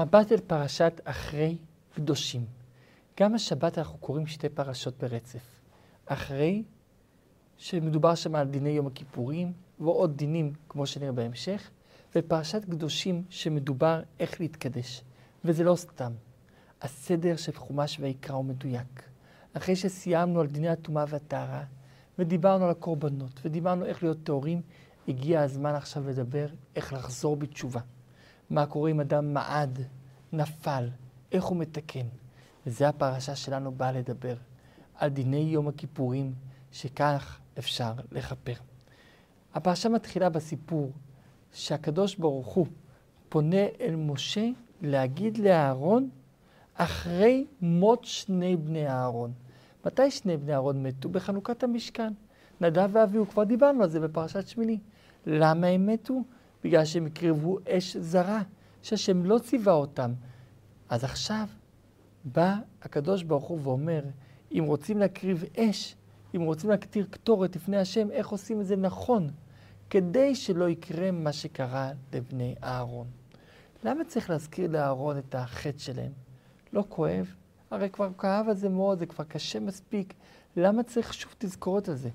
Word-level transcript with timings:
מבט 0.00 0.32
אל 0.32 0.40
פרשת 0.46 1.00
אחרי 1.04 1.56
קדושים. 1.94 2.44
גם 3.20 3.34
השבת 3.34 3.78
אנחנו 3.78 3.98
קוראים 3.98 4.26
שתי 4.26 4.48
פרשות 4.48 4.94
ברצף. 4.98 5.60
אחרי, 6.06 6.62
שמדובר 7.56 8.14
שם 8.14 8.34
על 8.34 8.48
דיני 8.48 8.70
יום 8.70 8.86
הכיפורים, 8.86 9.52
ועוד 9.80 10.16
דינים, 10.16 10.52
כמו 10.68 10.86
שנראה 10.86 11.12
בהמשך, 11.12 11.70
ופרשת 12.16 12.64
קדושים, 12.64 13.24
שמדובר 13.30 14.02
איך 14.20 14.40
להתקדש. 14.40 15.02
וזה 15.44 15.64
לא 15.64 15.76
סתם. 15.76 16.12
הסדר 16.82 17.36
של 17.36 17.52
חומש 17.52 17.98
ויקרא 18.00 18.34
הוא 18.34 18.44
מדויק. 18.44 19.02
אחרי 19.52 19.76
שסיימנו 19.76 20.40
על 20.40 20.46
דיני 20.46 20.68
הטומאה 20.68 21.04
והטהרה, 21.08 21.64
ודיברנו 22.18 22.64
על 22.64 22.70
הקורבנות, 22.70 23.40
ודיברנו 23.44 23.84
איך 23.84 24.02
להיות 24.02 24.18
טהורים, 24.24 24.62
הגיע 25.08 25.42
הזמן 25.42 25.74
עכשיו 25.74 26.08
לדבר 26.08 26.46
איך 26.76 26.92
לחזור 26.92 27.36
בתשובה. 27.36 27.80
מה 28.50 28.66
קורה 28.66 28.90
אם 28.90 29.00
אדם 29.00 29.34
מעד, 29.34 29.78
נפל, 30.32 30.88
איך 31.32 31.44
הוא 31.44 31.56
מתקן. 31.56 32.06
וזה 32.66 32.88
הפרשה 32.88 33.36
שלנו 33.36 33.72
באה 33.72 33.92
לדבר, 33.92 34.36
על 34.94 35.10
דיני 35.10 35.36
יום 35.36 35.68
הכיפורים, 35.68 36.34
שכך 36.72 37.38
אפשר 37.58 37.92
לכפר. 38.12 38.54
הפרשה 39.54 39.88
מתחילה 39.88 40.28
בסיפור 40.28 40.92
שהקדוש 41.52 42.16
ברוך 42.16 42.46
הוא 42.46 42.66
פונה 43.28 43.66
אל 43.80 43.96
משה 43.96 44.48
להגיד 44.82 45.38
לאהרון 45.38 46.10
אחרי 46.74 47.46
מות 47.60 48.04
שני 48.04 48.56
בני 48.56 48.88
אהרון. 48.88 49.32
מתי 49.86 50.10
שני 50.10 50.36
בני 50.36 50.52
אהרון 50.52 50.82
מתו? 50.82 51.08
בחנוכת 51.08 51.62
המשכן. 51.62 52.12
נדב 52.60 52.90
ואביהו, 52.92 53.28
כבר 53.28 53.44
דיברנו 53.44 53.82
על 53.82 53.90
זה 53.90 54.00
בפרשת 54.00 54.48
שמיני. 54.48 54.78
למה 55.26 55.66
הם 55.66 55.86
מתו? 55.86 56.22
בגלל 56.64 56.84
שהם 56.84 57.06
הקריבו 57.06 57.58
אש 57.68 57.96
זרה, 57.96 58.42
שהשם 58.82 59.24
לא 59.24 59.38
ציווה 59.38 59.72
אותם. 59.72 60.12
אז 60.88 61.04
עכשיו 61.04 61.46
בא 62.24 62.54
הקדוש 62.82 63.22
ברוך 63.22 63.44
הוא 63.44 63.58
ואומר, 63.62 64.04
אם 64.52 64.64
רוצים 64.66 64.98
להקריב 64.98 65.44
אש, 65.56 65.96
אם 66.36 66.40
רוצים 66.40 66.70
להקטיר 66.70 67.06
קטורת 67.10 67.56
לפני 67.56 67.76
השם, 67.76 68.10
איך 68.10 68.28
עושים 68.28 68.60
את 68.60 68.66
זה 68.66 68.76
נכון, 68.76 69.30
כדי 69.90 70.34
שלא 70.34 70.68
יקרה 70.68 71.10
מה 71.10 71.32
שקרה 71.32 71.90
לבני 72.12 72.54
אהרון. 72.62 73.06
למה 73.84 74.04
צריך 74.04 74.30
להזכיר 74.30 74.70
לאהרון 74.70 75.18
את 75.18 75.34
החטא 75.34 75.78
שלהם? 75.78 76.12
לא 76.72 76.84
כואב? 76.88 77.34
הרי 77.70 77.90
כבר 77.90 78.08
כאב 78.18 78.48
על 78.48 78.54
זה 78.54 78.68
מאוד, 78.68 78.98
זה 78.98 79.06
כבר 79.06 79.24
קשה 79.24 79.60
מספיק. 79.60 80.14
למה 80.56 80.82
צריך 80.82 81.14
שוב 81.14 81.34
תזכורת 81.38 81.88
על 81.88 81.94
זה? 81.94 82.10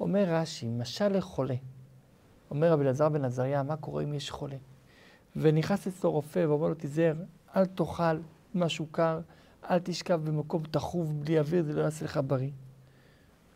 אומר 0.00 0.24
רש"י, 0.28 0.68
משל 0.68 1.08
לחולה. 1.08 1.54
אומר 2.50 2.72
רבי 2.72 2.84
אלעזר 2.84 3.08
בן 3.08 3.24
עזריה, 3.24 3.62
מה 3.62 3.76
קורה 3.76 4.02
אם 4.02 4.14
יש 4.14 4.30
חולה? 4.30 4.56
ונכנס 5.36 5.86
אצלו 5.86 6.12
רופא 6.12 6.46
ואומר 6.48 6.68
לו, 6.68 6.74
תיזהר, 6.74 7.14
אל 7.56 7.64
תאכל 7.64 8.16
משהו 8.54 8.86
קר, 8.90 9.20
אל 9.70 9.78
תשכב 9.78 10.20
במקום 10.24 10.62
תחוב 10.70 11.20
בלי 11.24 11.38
אוויר, 11.38 11.64
זה 11.64 11.72
לא 11.72 11.82
יעשה 11.82 12.04
לך 12.04 12.20
בריא. 12.26 12.50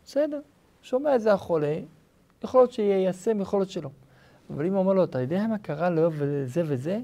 בסדר, 0.05 0.39
שומע 0.81 1.15
את 1.15 1.21
זה 1.21 1.33
החולה, 1.33 1.79
יכול 2.43 2.61
להיות 2.61 2.71
שיישם, 2.71 3.41
יכול 3.41 3.59
להיות 3.59 3.69
שלא. 3.69 3.89
אבל 4.49 4.65
אם 4.65 4.73
הוא 4.73 4.79
אומר 4.79 4.93
לו, 4.93 5.03
אתה 5.03 5.21
יודע 5.21 5.47
מה 5.47 5.57
קרה 5.57 5.89
לו 5.89 6.09
וזה 6.13 6.61
וזה? 6.65 6.99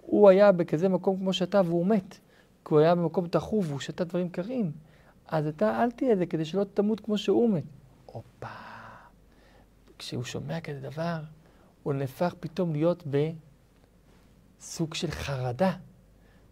הוא 0.00 0.28
היה 0.28 0.52
בכזה 0.52 0.88
מקום 0.88 1.16
כמו 1.16 1.32
שאתה 1.32 1.60
והוא 1.64 1.86
מת. 1.86 2.18
כי 2.64 2.74
הוא 2.74 2.80
היה 2.80 2.94
במקום 2.94 3.28
תחוב 3.28 3.68
והוא 3.68 3.80
שתה 3.80 4.04
דברים 4.04 4.28
קרים. 4.28 4.72
אז 5.28 5.46
אתה 5.46 5.82
אל 5.82 5.90
תהיה 5.90 6.16
זה 6.16 6.26
כדי 6.26 6.44
שלא 6.44 6.64
תמות 6.64 7.00
כמו 7.00 7.18
שהוא 7.18 7.50
מת. 7.50 7.64
הופה. 8.06 8.63
כשהוא 9.98 10.24
שומע 10.24 10.60
כזה 10.60 10.80
דבר, 10.80 11.20
הוא 11.82 11.92
נהפך 11.92 12.34
פתאום 12.40 12.72
להיות 12.72 13.04
בסוג 14.60 14.94
של 14.94 15.10
חרדה. 15.10 15.76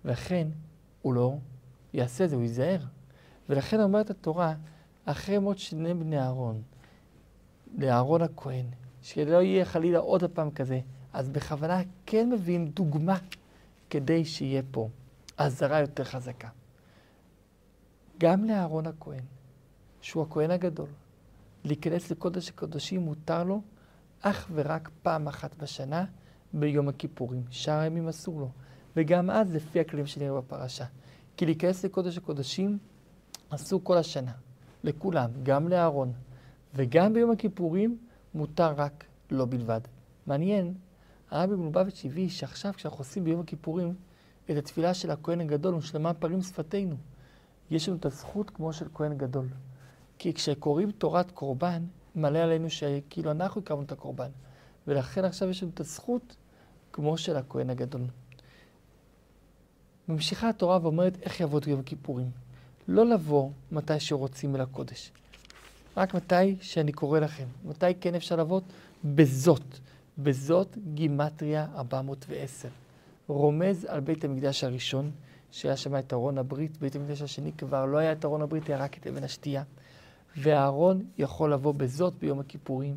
ולכן 0.05 0.49
הוא 1.03 1.15
לא 1.15 1.37
יעשה 1.93 2.27
זה, 2.27 2.35
הוא 2.35 2.43
ייזהר. 2.43 2.81
ולכן 3.49 3.81
אומרת 3.81 4.11
התורה, 4.11 4.55
אחרי 5.05 5.39
מות 5.39 5.59
שני 5.59 5.95
בני 5.95 6.19
אהרון, 6.19 6.63
לאהרון 7.79 8.23
הכהן, 8.23 8.67
שלא 9.03 9.43
יהיה 9.43 9.65
חלילה 9.65 9.99
עוד 9.99 10.25
פעם 10.25 10.51
כזה, 10.51 10.81
אז 11.13 11.29
בכוונה 11.29 11.81
כן 12.07 12.31
מביאים 12.31 12.69
דוגמה 12.69 13.19
כדי 13.91 14.25
שיהיה 14.25 14.63
פה 14.71 14.89
אזהרה 15.37 15.81
יותר 15.81 16.05
חזקה. 16.05 16.49
גם 18.19 18.45
לאהרון 18.45 18.87
הכהן, 18.87 19.25
שהוא 20.01 20.23
הכהן 20.23 20.51
הגדול, 20.51 20.89
להיכנס 21.65 22.11
לקודש 22.11 22.49
הקודשים 22.49 23.01
מותר 23.01 23.45
לו 23.45 23.63
אך 24.21 24.51
ורק 24.55 24.91
פעם 25.03 25.29
אחת 25.29 25.55
בשנה 25.55 26.05
ביום 26.53 26.89
הכיפורים. 26.89 27.43
שאר 27.51 27.79
הימים 27.79 28.09
אסור 28.09 28.41
לו. 28.41 28.51
וגם 28.97 29.31
אז 29.31 29.55
לפי 29.55 29.81
הכללים 29.81 30.07
שנראה 30.07 30.41
בפרשה. 30.41 30.85
כי 31.37 31.47
להיכנס 31.47 31.85
לקודש 31.85 32.19
הקודשים 32.19 32.79
אסור 33.49 33.81
כל 33.85 33.99
השנה, 33.99 34.33
לכולם, 34.85 35.31
גם 35.43 35.69
לאהרון. 35.69 36.13
וגם 36.75 37.13
ביום 37.13 37.31
הכיפורים 37.31 37.99
מותר 38.35 38.73
רק 38.77 39.05
לו 39.31 39.47
בלבד. 39.47 39.81
מעניין, 40.27 40.75
הרבי 41.31 41.55
מלובביץ' 41.55 42.05
הביא 42.05 42.29
שעכשיו 42.29 42.73
כשאנחנו 42.77 42.99
עושים 42.99 43.25
ביום 43.25 43.41
הכיפורים 43.41 43.95
את 44.51 44.57
התפילה 44.57 44.95
של 44.95 45.11
הכהן 45.11 45.41
הגדול, 45.41 45.75
ושלמה 45.75 46.15
פרים 46.15 46.43
שפתנו, 46.43 46.97
יש 47.71 47.89
לנו 47.89 47.99
את 47.99 48.07
הזכות 48.07 48.51
כמו 48.51 48.73
של 48.73 48.87
כהן 48.95 49.19
גדול. 49.19 49.49
כי 50.19 50.35
כשקוראים 50.35 50.91
תורת 50.91 51.31
קורבן, 51.31 51.83
מלא 52.15 52.39
עלינו 52.39 52.71
שכאילו 52.71 53.31
אנחנו 53.31 53.61
הקרבנו 53.61 53.85
את 53.85 53.93
הקורבן. 53.93 54.31
ולכן 54.87 55.25
עכשיו 55.25 55.51
יש 55.51 55.63
לנו 55.63 55.73
את 55.75 55.81
הזכות 55.81 56.37
כמו 56.93 57.19
של 57.19 57.37
הכהן 57.37 57.71
הגדול. 57.71 58.03
ממשיכה 60.09 60.49
התורה 60.49 60.79
ואומרת 60.83 61.23
איך 61.23 61.41
יעבוד 61.41 61.69
יום 61.69 61.81
הכיפורים. 61.81 62.31
לא 62.89 63.07
לבוא 63.07 63.51
מתי 63.73 64.01
שרוצים 64.01 64.57
אל 64.57 64.61
הקודש, 64.61 65.13
רק 65.97 66.15
מתי 66.15 66.57
שאני 66.61 66.93
קורא 66.93 67.19
לכם. 67.19 67.47
מתי 67.65 67.95
כן 68.01 68.15
אפשר 68.15 68.37
לבוא? 68.37 68.61
בזאת. 69.05 69.79
בזאת 70.19 70.79
גימטריה 70.95 71.67
410. 71.75 72.69
רומז 73.29 73.85
על 73.85 74.01
בית 74.01 74.25
המקדש 74.25 74.65
הראשון, 74.65 75.11
שהיה 75.51 75.77
שם 75.77 75.97
את 75.99 76.13
ארון 76.13 76.39
הברית, 76.39 76.79
בית 76.79 76.97
המקדש 76.97 77.23
השני 77.23 77.53
כבר 77.53 77.85
לא 77.85 77.99
היה 77.99 78.13
את 78.13 78.25
ארון 78.25 78.43
הברית, 78.43 78.69
היה 78.69 78.79
רק 78.79 78.99
את 78.99 79.07
אבן 79.07 79.25
השתייה. 79.25 79.63
והארון 80.37 81.05
יכול 81.19 81.53
לבוא 81.53 81.75
בזאת 81.75 82.15
ביום 82.19 82.41
הכיפורים, 82.41 82.97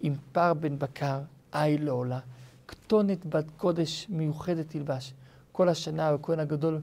עם 0.00 0.14
פר 0.32 0.54
בן 0.54 0.78
בקר, 0.78 1.20
איל 1.54 1.84
לעולה, 1.84 2.20
כתונת 2.68 3.26
בת 3.26 3.50
קודש 3.56 4.06
מיוחדת 4.08 4.68
תלבש. 4.68 5.14
כל 5.52 5.68
השנה 5.68 6.08
הכהן 6.08 6.40
הגדול 6.40 6.80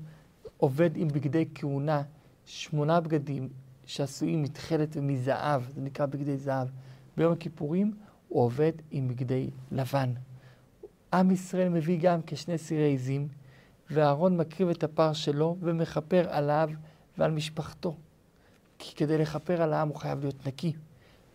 עובד 0.58 0.90
עם 0.96 1.08
בגדי 1.08 1.46
כהונה, 1.56 2.02
שמונה 2.46 3.00
בגדים 3.00 3.50
שעשויים 3.86 4.44
מתכלת 4.44 4.98
ומזהב, 4.98 5.62
זה 5.76 5.82
נקרא 5.82 6.06
בגדי 6.06 6.38
זהב. 6.38 6.68
ביום 7.18 7.34
הכיפורים 7.34 7.94
הוא 8.28 8.44
עובד 8.44 8.72
עם 8.92 9.08
בגדי 9.08 9.50
לבן. 9.72 10.14
עם 11.14 11.32
ישראל 11.32 11.70
מביא 11.70 12.00
גם 12.02 12.20
כשני 12.28 12.58
סירי 12.58 12.94
עזים, 12.94 13.28
ואהרון 13.90 14.38
מקריב 14.38 14.70
את 14.70 14.84
הפר 14.84 15.14
שלו 15.14 15.58
ומכפר 15.60 16.30
עליו 16.30 16.70
ועל 17.18 17.32
משפחתו. 17.32 17.96
כי 18.84 18.96
כדי 18.96 19.18
לכפר 19.18 19.62
על 19.62 19.74
העם 19.74 19.88
הוא 19.88 19.96
חייב 19.96 20.20
להיות 20.20 20.48
נקי. 20.48 20.74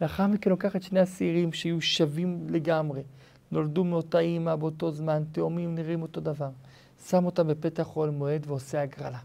לאחר 0.00 0.26
מכן 0.26 0.50
לוקח 0.50 0.76
את 0.76 0.82
שני 0.82 1.00
השעירים 1.00 1.52
שיהיו 1.52 1.80
שווים 1.80 2.46
לגמרי, 2.50 3.02
נולדו 3.50 3.84
מאותה 3.84 4.18
אימא 4.18 4.56
באותו 4.56 4.90
זמן, 4.90 5.22
תאומים 5.32 5.74
נראים 5.74 6.02
אותו 6.02 6.20
דבר. 6.20 6.50
שם 7.08 7.24
אותם 7.24 7.48
בפתח 7.48 7.96
אוהל 7.96 8.10
מועד 8.10 8.46
ועושה 8.46 8.82
הגרלה. 8.82 9.18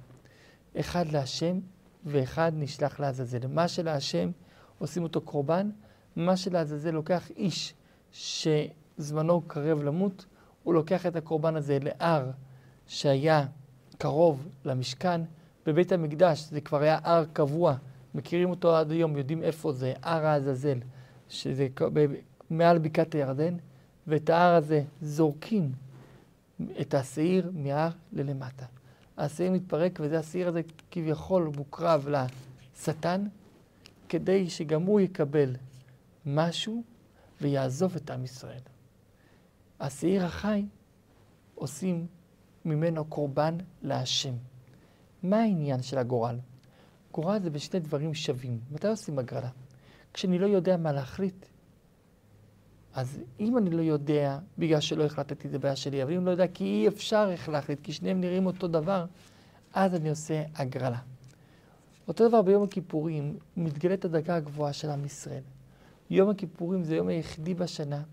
אחד 0.79 1.05
להשם 1.11 1.59
ואחד 2.05 2.51
נשלח 2.55 2.99
לעזאזל. 2.99 3.47
מה 3.47 3.67
שלהשם 3.67 4.31
עושים 4.79 5.03
אותו 5.03 5.21
קורבן, 5.21 5.69
מה 6.15 6.37
שלעזאזל 6.37 6.91
לוקח 6.91 7.29
איש 7.37 7.73
שזמנו 8.11 9.41
קרב 9.47 9.83
למות, 9.83 10.25
הוא 10.63 10.73
לוקח 10.73 11.05
את 11.05 11.15
הקורבן 11.15 11.55
הזה 11.55 11.77
להר 11.81 12.31
שהיה 12.87 13.45
קרוב 13.97 14.47
למשכן. 14.65 15.21
בבית 15.65 15.91
המקדש 15.91 16.39
זה 16.49 16.61
כבר 16.61 16.81
היה 16.81 16.99
הר 17.03 17.25
קבוע, 17.33 17.75
מכירים 18.15 18.49
אותו 18.49 18.75
עד 18.75 18.91
היום, 18.91 19.17
יודעים 19.17 19.43
איפה 19.43 19.71
זה, 19.71 19.93
הר 20.01 20.25
העזאזל, 20.25 20.79
שזה 21.29 21.67
מעל 22.49 22.77
בקעת 22.77 23.15
הירדן, 23.15 23.57
ואת 24.07 24.29
ההר 24.29 24.55
הזה 24.55 24.83
זורקים 25.01 25.71
את 26.81 26.93
השעיר 26.93 27.51
מהר 27.53 27.89
ללמטה. 28.13 28.65
השעיר 29.17 29.51
מתפרק, 29.51 29.99
וזה 30.03 30.19
השעיר 30.19 30.47
הזה 30.47 30.61
כביכול 30.91 31.51
מוקרב 31.55 32.07
לשטן, 32.09 33.27
כדי 34.09 34.49
שגם 34.49 34.81
הוא 34.81 34.99
יקבל 34.99 35.55
משהו 36.25 36.83
ויעזוב 37.41 37.95
את 37.95 38.11
עם 38.11 38.23
ישראל. 38.23 38.61
השעיר 39.79 40.25
החי 40.25 40.65
עושים 41.55 42.07
ממנו 42.65 43.05
קורבן 43.05 43.57
להשם. 43.81 44.33
מה 45.23 45.37
העניין 45.37 45.81
של 45.81 45.97
הגורל? 45.97 46.37
גורל 47.11 47.39
זה 47.39 47.49
בשני 47.49 47.79
דברים 47.79 48.13
שווים. 48.13 48.59
מתי 48.71 48.87
עושים 48.87 49.19
הגרלה? 49.19 49.49
כשאני 50.13 50.39
לא 50.39 50.45
יודע 50.45 50.77
מה 50.77 50.91
להחליט. 50.91 51.45
אז 52.93 53.19
אם 53.39 53.57
אני 53.57 53.69
לא 53.69 53.81
יודע, 53.81 54.39
בגלל 54.57 54.79
שלא 54.79 55.03
החלטתי, 55.03 55.49
זה 55.49 55.59
בעיה 55.59 55.75
שלי, 55.75 56.03
אבל 56.03 56.13
אם 56.13 56.25
לא 56.25 56.31
יודע 56.31 56.47
כי 56.47 56.63
אי 56.63 56.87
אפשר 56.87 57.27
איך 57.31 57.49
להחליט, 57.49 57.79
כי 57.83 57.93
שניהם 57.93 58.21
נראים 58.21 58.45
אותו 58.45 58.67
דבר, 58.67 59.05
אז 59.73 59.95
אני 59.95 60.09
עושה 60.09 60.43
הגרלה. 60.55 60.99
אותו 62.07 62.27
דבר 62.27 62.41
ביום 62.41 62.63
הכיפורים, 62.63 63.37
מתגלית 63.57 64.05
הדרגה 64.05 64.35
הגבוהה 64.35 64.73
של 64.73 64.89
עם 64.89 65.05
ישראל. 65.05 65.43
יום 66.09 66.29
הכיפורים 66.29 66.83
זה 66.83 66.93
היום 66.93 67.07
היחידי 67.07 67.53
בשנה 67.53 68.03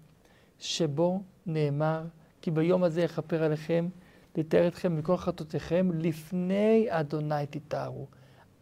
שבו 0.59 1.23
נאמר, 1.47 2.03
כי 2.43 2.51
ביום 2.51 2.85
הזה 2.85 3.03
יכפר 3.03 3.43
עליכם, 3.43 3.89
לתאר 4.37 4.69
אתכם 4.69 4.97
מכל 4.97 5.17
חטאותיכם, 5.17 5.91
לפני 5.95 6.87
אדוני 6.89 7.47
תתארו. 7.51 8.07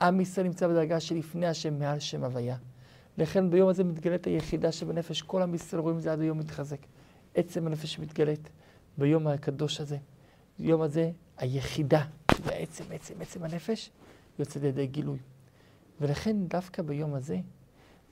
עם 0.00 0.20
ישראל 0.20 0.46
נמצא 0.46 0.68
בדרגה 0.68 1.00
שלפני 1.00 1.46
השם 1.46 1.78
מעל 1.78 1.98
שם 1.98 2.24
הוויה. 2.24 2.56
לכן 3.18 3.50
ביום 3.50 3.68
הזה 3.68 3.84
מתגלית 3.84 4.26
היחידה 4.26 4.72
שבנפש, 4.72 5.22
כל 5.22 5.42
עם 5.42 5.54
ישראל 5.54 5.82
רואים 5.82 6.00
זה 6.00 6.12
עד 6.12 6.20
היום 6.20 6.38
מתחזק. 6.38 6.78
עצם 7.34 7.66
הנפש 7.66 7.98
מתגלית 7.98 8.50
ביום 8.98 9.26
הקדוש 9.26 9.80
הזה. 9.80 9.98
יום 10.58 10.82
הזה, 10.82 11.10
היחידה, 11.36 12.04
בעצם, 12.46 12.84
עצם, 12.90 13.14
עצם 13.20 13.44
הנפש, 13.44 13.90
יוצאת 14.38 14.62
לידי 14.62 14.86
גילוי. 14.86 15.18
ולכן 16.00 16.36
דווקא 16.48 16.82
ביום 16.82 17.14
הזה, 17.14 17.38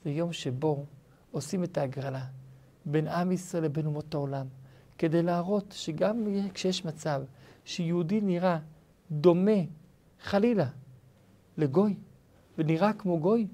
זה 0.04 0.10
יום 0.10 0.32
שבו 0.32 0.84
עושים 1.30 1.64
את 1.64 1.78
ההגרלה 1.78 2.24
בין 2.84 3.08
עם 3.08 3.32
ישראל 3.32 3.64
לבין 3.64 3.86
אומות 3.86 4.14
העולם, 4.14 4.46
כדי 4.98 5.22
להראות 5.22 5.72
שגם 5.76 6.24
כשיש 6.54 6.84
מצב 6.84 7.22
שיהודי 7.64 8.20
נראה 8.20 8.58
דומה, 9.10 9.60
חלילה, 10.20 10.68
לגוי, 11.58 11.94
ונראה 12.58 12.92
כמו 12.92 13.20
גוי, 13.20 13.46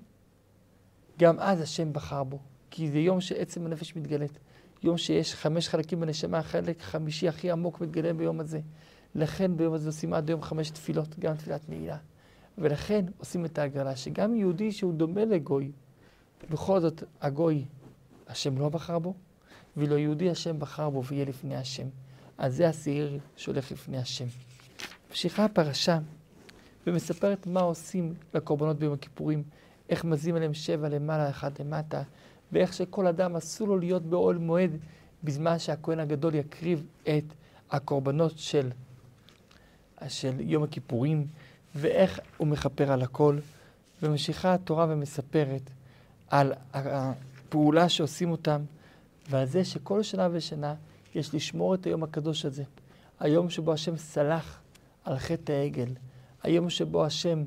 גם 1.19 1.37
אז 1.39 1.61
השם 1.61 1.93
בחר 1.93 2.25
בו, 2.25 2.39
כי 2.71 2.91
זה 2.91 2.99
יום 2.99 3.21
שעצם 3.21 3.67
הנפש 3.67 3.97
מתגלית. 3.97 4.39
יום 4.83 4.99
שיש 4.99 5.35
חמש 5.35 5.69
חלקים 5.69 6.01
בנשמה, 6.01 6.39
החלק 6.39 6.81
החמישי 6.81 7.29
הכי 7.29 7.51
עמוק 7.51 7.81
מתגלה 7.81 8.13
ביום 8.13 8.41
הזה. 8.41 8.61
לכן 9.15 9.57
ביום 9.57 9.75
הזה 9.75 9.89
עושים 9.89 10.13
עד 10.15 10.29
היום 10.29 10.43
חמש 10.43 10.71
תפילות, 10.71 11.19
גם 11.19 11.37
תפילת 11.37 11.69
נעילה. 11.69 11.97
ולכן 12.59 13.05
עושים 13.19 13.45
את 13.45 13.59
ההגרלה, 13.59 13.97
שגם 13.97 14.35
יהודי 14.35 14.73
שהוא 14.73 14.95
דומה 14.95 15.25
לגוי, 15.25 15.73
בכל 16.51 16.81
זאת 16.81 17.03
הגוי, 17.21 17.65
השם 18.27 18.59
לא 18.59 18.69
בחר 18.69 18.99
בו, 18.99 19.15
ואילו 19.77 19.99
יהודי 19.99 20.31
השם 20.31 20.59
בחר 20.59 20.91
בו 20.91 21.05
ויהיה 21.05 21.25
לפני 21.25 21.57
השם. 21.57 21.87
אז 22.39 22.57
זה 22.57 22.69
השעיר 22.69 23.19
שהולך 23.37 23.73
לפני 23.73 23.99
השם. 23.99 24.27
ממשיכה 25.09 25.45
הפרשה 25.45 25.99
ומספרת 26.87 27.47
מה 27.47 27.61
עושים 27.61 28.15
לקורבנות 28.35 28.79
ביום 28.79 28.95
הכיפורים, 28.95 29.43
איך 29.89 30.05
מזים 30.05 30.37
עליהם 30.37 30.55
שבע 30.55 30.89
למעלה, 30.89 31.31
אחד 31.31 31.51
למטה, 31.61 32.03
ואיך 32.53 32.73
שכל 32.73 33.07
אדם 33.07 33.37
אסור 33.37 33.69
לו 33.69 33.79
להיות 33.79 34.03
באוהל 34.03 34.39
מועד 34.39 34.71
בזמן 35.25 35.59
שהכהן 35.59 36.01
הגדול 36.01 36.35
יקריב 36.35 36.87
את 37.03 37.25
הקורבנות 37.71 38.33
של, 38.37 38.71
של 40.09 40.41
יום 40.41 40.63
הכיפורים, 40.63 41.27
ואיך 41.75 42.21
הוא 42.37 42.49
מכפר 42.49 42.93
על 42.93 43.03
הכל. 43.03 43.39
וממשיכה 44.03 44.55
התורה 44.55 44.87
ומספרת 44.89 45.71
על 46.29 46.53
הפעולה 46.73 47.89
שעושים 47.89 48.31
אותם, 48.31 48.61
ועל 49.31 49.47
זה 49.47 49.65
שכל 49.65 50.03
שנה 50.03 50.29
ושנה 50.33 50.75
יש 51.15 51.35
לשמור 51.35 51.75
את 51.75 51.87
היום 51.87 52.03
הקדוש 52.03 52.45
הזה. 52.45 52.65
היום 53.21 53.51
שבו 53.51 53.73
השם 53.73 53.97
סלח 53.97 54.61
על 55.05 55.19
חטא 55.19 55.53
העגל, 55.53 55.89
היום 56.43 56.71
שבו 56.71 57.05
השם 57.05 57.45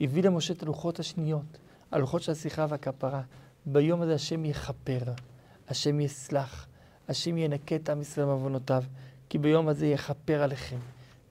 הביא 0.00 0.22
למשה 0.22 0.54
את 0.54 0.62
הלוחות 0.62 0.98
השניות, 0.98 1.58
הלוחות 1.92 2.22
של 2.22 2.32
השיחה 2.32 2.66
והכפרה. 2.68 3.22
ביום 3.66 4.02
הזה 4.02 4.14
השם 4.14 4.44
יכפר, 4.44 5.00
השם 5.68 6.00
יסלח, 6.00 6.66
השם 7.08 7.38
ינקה 7.38 7.76
את 7.76 7.88
עם 7.88 8.00
ישראל 8.00 8.26
מעוונותיו, 8.26 8.84
כי 9.28 9.38
ביום 9.38 9.68
הזה 9.68 9.86
יכפר 9.86 10.42
עליכם. 10.42 10.78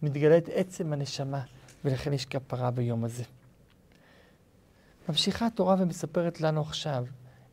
מתגלית 0.02 0.50
עצם 0.54 0.94
הנשמה, 0.94 1.42
ולכן 1.86 2.14
יש 2.14 2.26
כפרה 2.26 2.72
ביום 2.72 3.04
הזה. 3.04 3.24
ממשיכה 5.10 5.48
התורה 5.48 5.76
ומספרת 5.80 6.42
לנו 6.42 6.62
עכשיו 6.62 7.06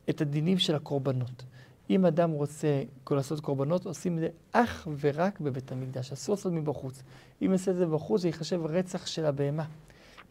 את 0.09 0.21
הדינים 0.21 0.59
של 0.59 0.75
הקורבנות. 0.75 1.43
אם 1.89 2.05
אדם 2.05 2.31
רוצה 2.31 2.83
לעשות 3.11 3.39
קורבנות, 3.39 3.85
עושים 3.85 4.15
את 4.15 4.19
זה 4.19 4.29
אך 4.51 4.87
ורק 4.99 5.39
בבית 5.39 5.71
המקדש. 5.71 6.11
אסור 6.11 6.35
לעשות 6.35 6.53
מבחוץ. 6.53 7.03
אם 7.41 7.51
יעשה 7.51 7.71
את 7.71 7.75
זה 7.75 7.85
בחוץ, 7.85 8.21
זה 8.21 8.27
ייחשב 8.27 8.65
רצח 8.65 9.05
של 9.05 9.25
הבהמה. 9.25 9.65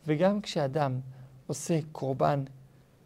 וגם 0.06 0.40
כשאדם 0.40 1.00
עושה 1.46 1.78
קורבן, 1.93 2.44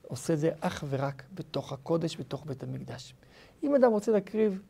עושה 0.02 0.32
את 0.32 0.38
זה 0.38 0.50
אך 0.60 0.84
ורק 0.88 1.22
בתוך 1.34 1.72
הקודש, 1.72 2.16
בתוך 2.16 2.46
בית 2.46 2.62
המקדש. 2.62 3.14
אם 3.62 3.74
אדם 3.74 3.90
רוצה 3.90 4.12
להקריב 4.12 4.62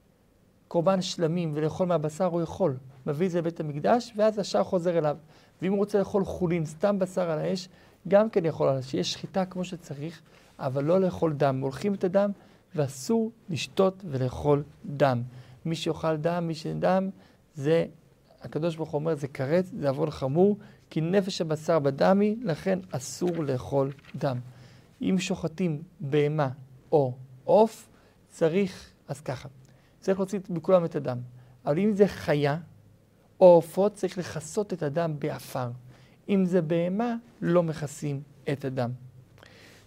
קורבן 0.69 1.03
שלמים 1.03 1.53
ולאכול 1.55 1.87
מהבשר, 1.87 2.25
הוא 2.25 2.43
יכול. 2.43 2.77
מביא 3.07 3.27
את 3.27 3.31
זה 3.31 3.39
לבית 3.39 3.61
המקדש, 3.61 4.13
ואז 4.17 4.39
השאר 4.39 4.65
חוזר 4.65 4.99
אליו. 4.99 5.17
ואם 5.63 5.73
הוא 5.73 5.79
רוצה 5.79 5.99
לאכול 5.99 6.25
חולין, 6.25 6.67
סתם 6.67 6.99
בשר 6.99 7.31
על 7.31 7.39
האש, 7.39 7.69
גם 8.09 8.31
כן 8.31 8.45
יכול, 8.45 8.83
שיש 8.83 9.13
שחיטה 9.13 9.45
כמו 9.45 9.65
שצריך, 9.65 10.23
אבל 10.59 10.85
לא 10.85 11.01
לאכול 11.01 11.33
דם. 11.33 11.61
הולכים 11.61 11.95
את 11.95 12.05
הדם, 12.05 12.31
ואסור 12.75 13.31
לשתות 13.49 14.05
ולאכול 14.11 14.63
דם. 14.87 15.23
מי 15.65 15.77
שאוכל 15.77 16.17
דם, 16.17 16.45
מי 16.47 16.55
שדם, 16.55 17.11
זה, 17.55 17.87
הקדוש 18.43 18.77
ברוך 18.77 18.91
הוא 18.91 18.99
אומר, 18.99 19.15
זה 19.15 19.29
כרת, 19.29 19.67
זה 19.67 19.89
עוון 19.89 20.11
חמור, 20.11 20.59
כי 20.91 21.01
נפש 21.01 21.41
הבשר 21.41 21.79
בדמי, 21.79 22.37
לכן 22.43 22.79
אסור 22.91 23.45
לאכול 23.45 23.93
דם. 24.17 24.39
אם 25.03 25.17
שוחטים 25.19 25.83
בהמה 26.01 26.49
או 26.93 27.15
עוף, 27.45 27.89
צריך, 28.29 28.91
אז 29.09 29.21
ככה, 29.21 29.49
צריך 30.01 30.19
להוציא 30.19 30.39
מכולם 30.49 30.85
את 30.85 30.97
הדם. 30.97 31.19
אבל 31.67 31.79
אם 31.79 31.93
זה 31.93 32.07
חיה 32.07 32.57
או 33.41 33.47
עופות, 33.47 33.95
צריך 33.95 34.19
לכסות 34.19 34.73
את 34.73 34.83
הדם 34.83 35.15
באפר. 35.19 35.71
אם 36.29 36.45
זה 36.45 36.63
בהמה, 36.63 37.17
לא 37.41 37.63
מכסים 37.63 38.23
את 38.53 38.65
הדם. 38.65 38.91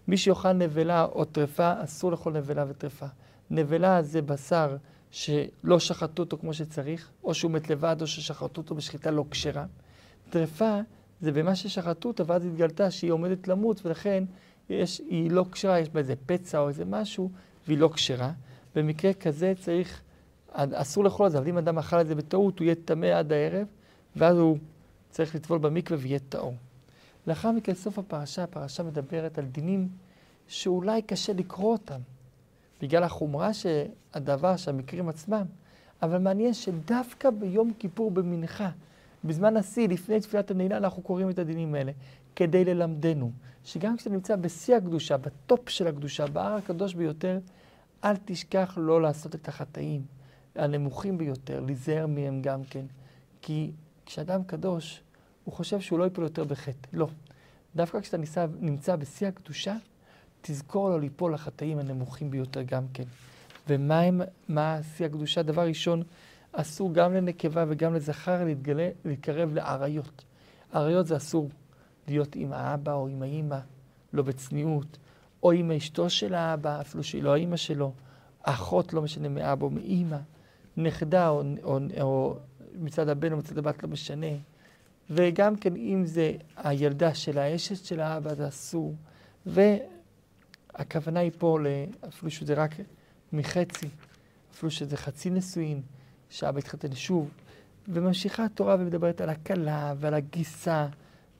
מי 0.08 0.18
שיאכל 0.18 0.54
נבלה 0.54 1.06
או 1.06 1.26
טרפה, 1.26 1.74
אסור 1.84 2.12
לאכול 2.12 2.34
נבלה 2.34 2.66
וטרפה. 2.68 3.06
נבלה 3.50 4.02
זה 4.02 4.22
בשר 4.22 4.78
שלא 5.12 5.80
שחטו 5.80 6.24
אותו 6.24 6.38
כמו 6.38 6.54
שצריך, 6.54 7.10
או 7.24 7.34
שהוא 7.34 7.52
מת 7.52 7.70
לבד, 7.70 7.96
או 8.02 8.08
ששחטו 8.08 8.62
אותו 8.62 8.76
בשחיטה 8.76 9.12
לא 9.12 9.26
כשרה. 9.32 9.66
טרפה 10.30 10.80
זה 11.22 11.32
במה 11.32 11.56
ששחטו 11.56 12.08
אותה, 12.08 12.24
ואז 12.28 12.46
התגלתה 12.46 12.92
שהיא 12.92 13.12
עומדת 13.12 13.48
למות, 13.48 13.86
ולכן 13.86 14.24
יש, 14.70 15.02
היא 15.10 15.32
לא 15.32 15.46
כשרה, 15.52 15.80
יש 15.80 15.90
בה 15.90 16.00
איזה 16.00 16.14
פצע 16.26 16.60
או 16.60 16.68
איזה 16.70 16.86
משהו, 16.86 17.30
והיא 17.68 17.78
לא 17.78 17.90
כשרה. 17.94 18.32
במקרה 18.76 19.14
כזה 19.14 19.54
צריך, 19.60 20.02
אסור 20.54 21.04
לאכול 21.04 21.28
את 21.28 21.32
זה, 21.32 21.38
אבל 21.38 21.48
אם 21.48 21.58
אדם 21.58 21.78
אכל 21.78 22.02
את 22.02 22.08
זה 22.08 22.16
בטעות, 22.16 22.60
הוא 22.60 22.66
יהיה 22.66 22.76
טמא 22.86 23.06
עד 23.06 23.32
הערב, 23.32 23.68
ואז 24.16 24.38
הוא 24.38 24.58
צריך 25.10 25.36
לטבול 25.36 25.58
במקווה 25.58 25.98
ויהיה 26.02 26.20
טהור. 26.20 26.54
לאחר 27.28 27.52
מכן, 27.52 27.74
סוף 27.74 28.00
הפרשה, 28.00 28.44
הפרשה 28.44 28.84
מדברת 28.84 29.38
על 29.38 29.46
דינים 29.46 29.90
שאולי 30.48 31.02
קשה 31.02 31.34
לקרוא 31.34 31.72
אותם, 31.72 32.00
בגלל 32.82 33.04
החומרה 33.04 33.52
שהדבר, 33.54 34.56
שהמקרים 34.56 35.10
עצמם, 35.10 35.46
אבל 36.02 36.18
מעניין 36.18 36.54
שדווקא 36.54 37.30
ביום 37.30 37.74
כיפור 37.80 38.12
במנחה, 38.12 38.70
בזמן 39.24 39.58
השיא, 39.58 39.88
לפני 39.88 40.20
תפילת 40.20 40.52
הנעילה, 40.52 40.78
אנחנו 40.78 41.02
קוראים 41.02 41.30
את 41.30 41.40
הדינים 41.40 41.76
האלה, 41.76 41.92
כדי 42.36 42.66
ללמדנו, 42.66 43.32
שגם 43.64 43.98
כשאתה 43.98 44.10
נמצא 44.10 44.36
בשיא 44.36 44.76
הקדושה, 44.76 45.18
בטופ 45.18 45.70
של 45.70 45.88
הקדושה, 45.88 46.28
בהר 46.28 46.54
הקדוש 46.54 46.94
ביותר, 46.94 47.40
אל 48.04 48.16
תשכח 48.26 48.78
לא 48.82 49.02
לעשות 49.02 49.36
את 49.36 49.48
החטאים 49.48 50.02
הנמוכים 50.56 51.18
ביותר, 51.18 51.60
להיזהר 51.60 52.08
מהם 52.08 52.42
גם 52.42 52.64
כן. 52.64 52.86
כי 53.42 53.72
כשאדם 54.06 54.44
קדוש, 54.44 55.02
הוא 55.46 55.54
חושב 55.54 55.80
שהוא 55.80 56.00
לא 56.00 56.04
ייפול 56.04 56.24
יותר 56.24 56.44
בחטא. 56.44 56.88
לא. 56.94 57.08
דווקא 57.76 58.00
כשאתה 58.00 58.18
נמצא, 58.18 58.46
נמצא 58.60 58.96
בשיא 58.96 59.28
הקדושה, 59.28 59.76
תזכור 60.42 60.90
לו 60.90 61.00
ליפול 61.00 61.34
לחטאים 61.34 61.80
הנמוכים 61.80 62.32
ביותר 62.32 62.62
גם 62.62 62.84
כן. 62.94 63.04
ומה 63.68 64.00
הם, 64.00 64.22
מה 64.48 64.80
שיא 64.96 65.06
הקדושה? 65.06 65.44
דבר 65.44 65.68
ראשון, 65.68 66.04
אסור 66.52 66.94
גם 66.94 67.14
לנקבה 67.14 67.66
וגם 67.68 67.94
לזכר 67.94 68.44
להתגלה, 68.44 68.90
להתקרב 69.06 69.54
לאריות. 69.54 70.24
אריות 70.76 71.08
זה 71.08 71.18
אסור 71.18 71.50
להיות 72.08 72.36
עם 72.36 72.54
האבא 72.54 72.94
או 72.94 73.08
עם 73.08 73.22
האימא, 73.22 73.60
לא 74.14 74.24
בצניעות, 74.24 74.98
או 75.44 75.52
עם 75.52 75.72
אשתו 75.72 76.10
של 76.10 76.34
האבא, 76.34 76.82
אפילו 76.82 77.04
שהיא 77.04 77.24
לא 77.24 77.34
האימא 77.34 77.58
שלו, 77.58 77.94
אחות, 78.44 78.94
לא 78.94 79.02
משנה 79.02 79.30
מאבא 79.30 79.66
או 79.66 79.70
מאימא, 79.70 80.18
נכדה 80.78 81.30
או, 81.30 81.44
או, 81.64 81.80
או 82.02 82.38
מצד 82.76 83.10
הבן 83.10 83.32
או 83.32 83.38
מצד 83.38 83.58
הבת, 83.58 83.84
לא 83.84 83.90
משנה. 83.90 84.28
וגם 85.10 85.56
כן 85.56 85.76
אם 85.76 86.06
זה 86.06 86.32
הילדה 86.58 87.14
של 87.14 87.38
האשת 87.38 87.86
של 87.86 88.00
האבא, 88.00 88.34
זה 88.34 88.48
אסור. 88.48 88.96
והכוונה 89.46 91.20
היא 91.20 91.32
פה, 91.38 91.60
אפילו 92.08 92.32
שזה 92.32 92.54
רק 92.54 92.72
מחצי, 93.34 93.88
אפילו 94.54 94.72
שזה 94.72 94.98
חצי 94.98 95.30
נשואין, 95.30 95.82
שאבא 96.30 96.60
התחתן 96.60 96.96
שוב. 96.96 97.30
וממשיכה 97.88 98.46
התורה 98.46 98.76
ומדברת 98.80 99.22
על 99.22 99.30
הכלה 99.30 99.94
ועל 99.98 100.14
הגיסה 100.14 100.88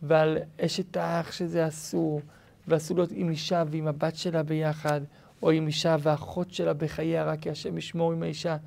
ועל 0.02 0.38
אשת 0.66 0.98
האח 0.98 1.32
שזה 1.32 1.68
אסור, 1.68 2.22
ואסור 2.68 2.98
להיות 2.98 3.12
עם 3.14 3.30
אישה 3.30 3.64
ועם 3.68 3.88
הבת 3.88 4.16
שלה 4.16 4.44
ביחד, 4.44 5.02
או 5.42 5.52
עם 5.52 5.68
אישה 5.68 5.96
ואחות 6.00 6.54
שלה 6.54 6.74
בחייה, 6.74 7.24
רק 7.24 7.40
כי 7.40 7.50
השם 7.50 7.78
ישמור 7.78 8.14
עם 8.14 8.24
האישה 8.24 8.58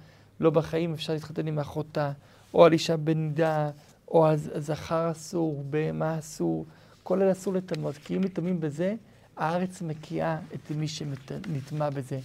לא 0.40 0.50
בחיים, 0.50 0.92
אפשר 0.92 1.12
להתחתן 1.12 1.46
עם 1.46 1.58
אחותה, 1.58 2.12
או 2.54 2.64
על 2.64 2.72
אישה 2.72 2.96
בנידה, 2.96 3.70
או 4.10 4.26
על 4.26 4.36
זכר 4.36 5.10
אסור, 5.10 5.64
בהמה 5.70 6.18
אסור, 6.18 6.66
כל 7.02 7.22
אלה 7.22 7.32
אסור 7.32 7.54
לטמאות, 7.54 7.96
כי 7.96 8.16
אם 8.16 8.20
מטמאים 8.20 8.60
בזה, 8.60 8.94
הארץ 9.36 9.82
מקיאה 9.82 10.38
את 10.54 10.70
מי 10.70 10.88
שנטמע 10.88 11.90
בזה. 11.90 12.20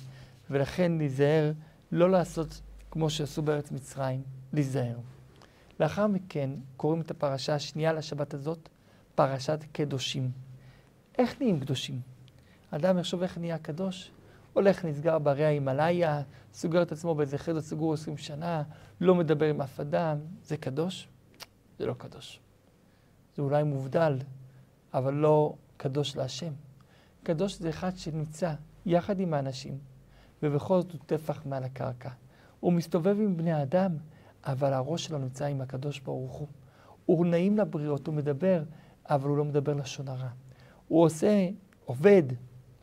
ולכן 0.49 0.91
להיזהר, 0.97 1.51
לא 1.91 2.11
לעשות 2.11 2.61
כמו 2.91 3.09
שעשו 3.09 3.41
בארץ 3.41 3.71
מצרים, 3.71 4.21
להיזהר. 4.53 4.97
לאחר 5.79 6.07
מכן 6.07 6.49
קוראים 6.77 7.01
את 7.01 7.11
הפרשה 7.11 7.55
השנייה 7.55 7.93
לשבת 7.93 8.33
הזאת, 8.33 8.69
פרשת 9.15 9.59
קדושים. 9.71 10.31
איך 11.17 11.41
נהיים 11.41 11.59
קדושים? 11.59 12.01
אדם 12.71 12.99
יחשוב 12.99 13.21
איך 13.21 13.37
נהיה 13.37 13.57
קדוש, 13.57 14.11
הולך, 14.53 14.85
נסגר 14.85 15.19
בערי 15.19 15.45
ההימאליה, 15.45 16.21
סוגר 16.53 16.81
את 16.81 16.91
עצמו 16.91 17.15
באיזה 17.15 17.37
חדר 17.37 17.61
סגור 17.61 17.93
עשרים 17.93 18.17
שנה, 18.17 18.63
לא 19.01 19.15
מדבר 19.15 19.45
עם 19.45 19.61
אף 19.61 19.79
אדם, 19.79 20.17
זה 20.43 20.57
קדוש? 20.57 21.07
זה 21.83 21.87
לא 21.87 21.93
קדוש. 21.93 22.39
זה 23.35 23.41
אולי 23.41 23.63
מובדל, 23.63 24.17
אבל 24.93 25.13
לא 25.13 25.53
קדוש 25.77 26.15
להשם. 26.15 26.53
קדוש 27.23 27.59
זה 27.59 27.69
אחד 27.69 27.97
שנמצא 27.97 28.53
יחד 28.85 29.19
עם 29.19 29.33
האנשים, 29.33 29.77
ובכל 30.43 30.81
זאת 30.81 30.91
הוא 30.91 30.99
טפח 31.05 31.45
מעל 31.45 31.63
הקרקע. 31.63 32.09
הוא 32.59 32.73
מסתובב 32.73 33.17
עם 33.19 33.37
בני 33.37 33.51
האדם, 33.51 33.91
אבל 34.43 34.73
הראש 34.73 35.05
שלו 35.05 35.17
נמצא 35.17 35.45
עם 35.45 35.61
הקדוש 35.61 35.99
ברוך 35.99 36.33
הוא. 36.33 36.47
הוא 37.05 37.25
נעים 37.25 37.57
לבריות, 37.57 38.07
הוא 38.07 38.15
מדבר, 38.15 38.63
אבל 39.09 39.29
הוא 39.29 39.37
לא 39.37 39.45
מדבר 39.45 39.73
לשון 39.73 40.07
הרע. 40.07 40.29
הוא 40.87 41.03
עושה, 41.03 41.49
עובד, 41.85 42.23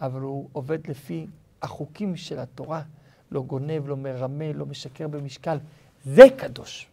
אבל 0.00 0.20
הוא 0.20 0.48
עובד 0.52 0.86
לפי 0.88 1.26
החוקים 1.62 2.16
של 2.16 2.38
התורה. 2.38 2.82
לא 3.30 3.42
גונב, 3.42 3.88
לא 3.88 3.96
מרמה, 3.96 4.52
לא 4.52 4.66
משקר 4.66 5.08
במשקל. 5.08 5.58
זה 6.04 6.24
קדוש. 6.36 6.90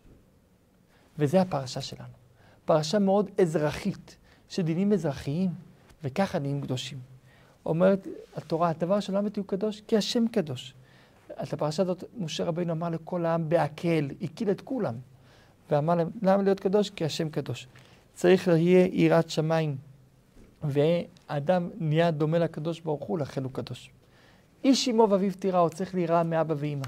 וזה 1.20 1.42
הפרשה 1.42 1.82
שלנו. 1.82 2.14
פרשה 2.66 3.00
מאוד 3.00 3.30
אזרחית, 3.42 4.18
שדינים 4.50 4.94
אזרחיים, 4.94 5.50
וככה 6.04 6.40
נהיים 6.40 6.62
קדושים. 6.62 6.98
אומרת 7.66 8.08
התורה, 8.36 8.70
הדבר 8.70 9.00
שלא 9.00 9.20
אמיתי 9.20 9.40
הוא 9.40 9.48
קדוש, 9.48 9.82
כי 9.88 9.98
השם 9.98 10.28
קדוש. 10.28 10.74
את 11.44 11.54
הפרשה 11.54 11.84
הזאת 11.84 12.04
משה 12.18 12.44
רבינו 12.44 12.74
אמר 12.74 12.90
לכל 12.90 13.26
העם 13.26 13.50
בהקל, 13.50 14.10
הקיל 14.22 14.52
את 14.52 14.62
כולם. 14.62 14.96
ואמר 15.72 15.96
להם, 15.96 16.10
למה 16.22 16.44
להיות 16.44 16.60
קדוש? 16.60 16.90
כי 16.90 17.06
השם 17.06 17.30
קדוש. 17.30 17.68
צריך 18.14 18.48
להיות 18.48 18.94
יראת 18.94 19.30
שמיים. 19.30 19.78
והאדם 20.64 21.70
נהיה 21.80 22.12
דומה 22.12 22.40
לקדוש 22.40 22.80
ברוך 22.80 23.04
הוא, 23.04 23.20
לכן 23.20 23.44
הוא 23.44 23.52
קדוש. 23.52 23.90
איש 24.64 24.90
אמו 24.90 25.08
ואביו 25.10 25.32
תיראו, 25.40 25.70
צריך 25.70 25.96
ליראה 25.96 26.24
מאבא 26.24 26.56
ואמא. 26.58 26.86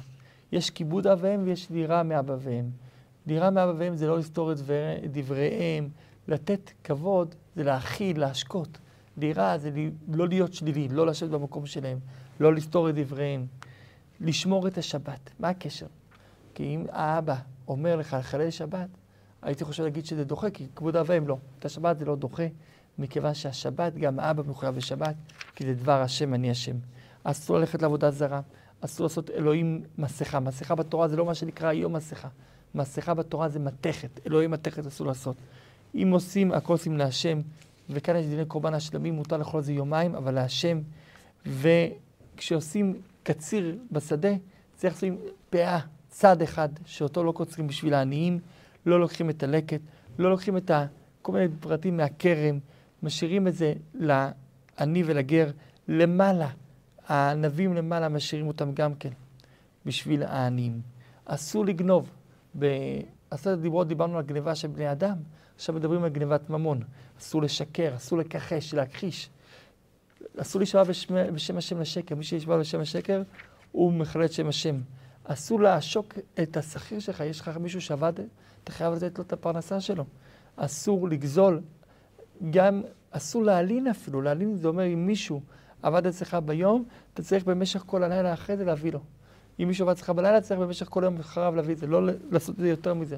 יש 0.52 0.70
כיבוד 0.70 1.08
אב 1.08 1.20
ואם 1.22 1.42
ויש 1.44 1.70
ליראה 1.70 2.04
מאבא 2.04 2.36
ואם. 2.40 2.66
ליראה 3.30 3.50
מאבא 3.50 3.74
ואם 3.78 3.96
זה 3.96 4.08
לא 4.08 4.18
לסתור 4.18 4.52
את 4.52 4.58
דבריהם, 5.12 5.90
לתת 6.28 6.72
כבוד 6.84 7.36
זה 7.56 7.64
להכיל, 7.64 8.20
להשקות. 8.20 8.78
ליראה 9.18 9.58
זה 9.58 9.72
לא 10.08 10.28
להיות 10.28 10.54
שלילי, 10.54 10.88
לא 10.88 11.08
לשבת 11.08 11.30
במקום 11.30 11.66
שלהם, 11.66 12.00
לא 12.40 12.54
לסתור 12.54 12.90
את 12.90 12.96
דבריהם. 12.96 13.46
לשמור 14.22 14.68
את 14.68 14.78
השבת. 14.78 15.30
מה 15.40 15.50
הקשר? 15.50 15.86
כי 16.54 16.64
אם 16.64 16.86
האבא 16.92 17.36
אומר 17.68 17.96
לך 17.96 18.16
לחלל 18.20 18.50
שבת, 18.50 18.90
הייתי 19.42 19.64
חושב 19.64 19.84
להגיד 19.84 20.06
שזה 20.06 20.24
דוחה, 20.24 20.50
כי 20.50 20.68
כבוד 20.76 20.96
אב 20.96 21.06
ואם 21.10 21.28
לא. 21.28 21.38
את 21.60 21.66
השבת 21.66 22.00
זה 22.00 22.06
לא 22.06 22.16
דוחה, 22.16 22.44
מכיוון 22.98 23.34
שהשבת, 23.34 23.96
גם 23.96 24.20
האבא 24.20 24.44
מחויב 24.48 24.76
בשבת, 24.76 25.16
כי 25.56 25.66
זה 25.66 25.74
דבר 25.74 26.02
השם, 26.02 26.34
אני 26.34 26.52
השם. 26.52 26.76
אסור 27.24 27.58
ללכת 27.58 27.82
לעבודה 27.82 28.12
זרה, 28.12 28.42
אסור 28.82 29.04
לעשות 29.04 29.30
אלוהים 29.30 29.84
מסכה. 29.98 30.40
מסכה 30.40 30.76
בתורה 30.76 31.08
זה 31.08 31.16
לא 31.16 31.26
מה 31.26 31.36
שנקרא 31.36 31.68
היום 31.68 31.96
מסכה. 31.96 32.28
מסכה 32.76 33.14
בתורה 33.14 33.50
זה 33.50 33.60
מתכת, 33.60 34.20
אלוהים 34.28 34.52
מתכת 34.52 34.86
אסור 34.86 35.08
לעשות. 35.08 35.36
אם 35.96 36.10
עושים, 36.12 36.52
הכל 36.52 36.76
להשם, 36.98 37.42
וכאן 37.90 38.16
יש 38.16 38.26
דיני 38.26 38.46
קורבן 38.46 38.74
השלמים, 38.74 39.14
מותר 39.14 39.38
לאכול 39.38 39.60
את 39.60 39.66
זה 39.66 39.74
יומיים, 39.74 40.16
אבל 40.16 40.34
להשם. 40.34 40.80
וכשעושים 41.46 43.02
קציר 43.24 43.78
בשדה, 43.92 44.30
צריך 44.76 44.94
לשים 44.94 45.18
פאה, 45.50 45.80
צד 46.10 46.42
אחד, 46.42 46.70
שאותו 46.86 47.24
לא 47.24 47.32
קוצרים 47.32 47.68
בשביל 47.68 47.94
העניים, 47.94 48.40
לא 48.86 49.00
לוקחים 49.00 49.30
את 49.30 49.44
הלקט, 49.44 49.82
לא 50.20 50.30
לוקחים 50.30 50.58
את 50.58 50.72
כל 51.22 51.32
מיני 51.32 51.48
פרטים 51.60 51.98
מהכרם, 51.98 52.60
משאירים 53.04 53.48
את 53.48 53.56
זה 53.56 53.74
לעני 53.94 55.04
ולגר 55.06 55.52
למעלה. 55.88 56.50
הענבים 57.08 57.74
למעלה 57.74 58.10
משאירים 58.10 58.48
אותם 58.48 58.72
גם 58.74 58.96
כן 58.96 59.10
בשביל 59.86 60.24
העניים. 60.24 60.82
אסור 61.26 61.66
לגנוב. 61.66 62.12
בעשרת 62.53 63.58
הדיברות 63.58 63.88
דיברנו 63.88 64.18
על 64.18 64.24
גניבה 64.24 64.56
של 64.56 64.68
בני 64.68 64.91
אדם, 64.91 65.15
עכשיו 65.56 65.75
מדברים 65.75 66.03
על 66.03 66.10
גניבת 66.10 66.50
ממון. 66.50 66.84
אסור 67.20 67.41
לשקר, 67.41 67.96
אסור 67.96 68.20
לכחש, 68.20 68.74
להכחיש. 68.74 69.29
אסור 70.38 70.60
להישבע 70.60 70.84
בשם, 70.84 71.34
בשם 71.34 71.58
השם 71.58 71.82
לשקר. 71.82 72.15
מי 72.15 72.24
שישבע 72.24 72.58
בשם 72.58 72.79
השקר, 72.79 73.22
הוא 73.72 73.94
מכלל 73.94 74.25
את 74.25 74.32
שם 74.32 74.48
השם. 74.48 74.75
אסור 75.24 75.62
לעשוק 75.62 76.13
את 76.41 76.58
השכיר 76.58 77.00
שלך. 77.00 77.20
יש 77.20 77.41
לך 77.41 77.58
מישהו 77.58 77.82
שעבד, 77.82 78.13
אתה 78.63 78.72
חייב 78.72 78.94
לתת 78.94 79.18
לו 79.18 79.24
את 79.24 79.34
הפרנסה 79.34 79.82
שלו. 79.82 80.06
אסור 80.56 81.10
לגזול. 81.10 81.62
גם 82.51 82.82
אסור 83.12 83.44
להלין 83.44 83.88
אפילו. 83.88 84.22
להלין 84.22 84.56
זה 84.56 84.68
אומר 84.68 84.94
אם 84.94 85.08
מישהו 85.08 85.41
עבד 85.82 86.08
אצלך 86.08 86.38
ביום, 86.46 86.86
אתה 87.13 87.24
צריך 87.24 87.44
במשך 87.44 87.84
כל 87.86 88.03
הלילה 88.03 88.34
אחרי 88.34 88.58
זה 88.58 88.65
להביא 88.65 88.91
לו. 88.91 89.00
אם 89.60 89.68
מישהו 89.68 89.86
עבד 89.86 89.92
אצלך 89.92 90.10
בלילה, 90.10 90.42
צריך 90.42 90.60
במשך 90.60 90.88
כל 90.89 91.04
היום 91.04 91.20
אחריו 91.20 91.56
להביא 91.56 91.74
את 91.74 91.80
זה, 91.80 91.88
לא 91.88 92.01
לעשות 92.32 92.56
את 92.56 92.60
זה 92.60 92.70
יותר 92.70 92.94
מזה. 92.94 93.18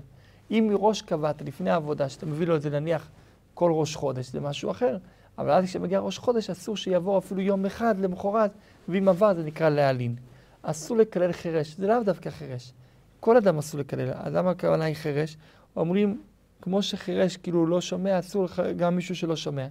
אם 0.52 0.68
מראש 0.70 1.02
קבעת 1.02 1.42
לפני 1.42 1.70
העבודה, 1.70 2.10
שאתה 2.10 2.26
מביא 2.26 2.48
לו 2.48 2.56
את 2.56 2.62
זה 2.62 2.70
נניח 2.70 3.10
כל 3.54 3.72
ראש 3.74 3.96
חודש, 3.96 4.32
זה 4.32 4.40
משהו 4.40 4.72
אחר. 4.72 4.98
אבל 5.38 5.52
אז 5.52 5.66
כשמגיע 5.66 6.00
ראש 6.00 6.18
חודש, 6.18 6.50
אסור 6.50 6.78
שיעבור 6.78 7.18
אפילו 7.18 7.42
יום 7.42 7.66
אחד 7.66 8.00
למחרת, 8.00 8.52
ואם 8.90 9.10
עבר 9.10 9.34
זה 9.34 9.44
נקרא 9.44 9.70
להלין. 9.70 10.16
אסור 10.62 10.98
לקלל 10.98 11.32
חירש, 11.32 11.76
זה 11.78 11.88
לאו 11.88 12.04
דווקא 12.04 12.30
חירש. 12.30 12.74
כל 13.20 13.38
אדם 13.38 13.58
אסור 13.58 13.80
לקלל, 13.80 14.10
אדם 14.14 14.48
הכוונה 14.48 14.86
היא 14.86 14.96
חירש. 14.96 15.38
אומרים, 15.76 16.22
כמו 16.62 16.82
שחירש 16.82 17.38
כאילו 17.38 17.66
לא 17.66 17.82
שומע, 17.82 18.20
אסור 18.20 18.48
גם 18.78 18.96
מישהו 18.96 19.16
שלא 19.16 19.36
שומע. 19.36 19.68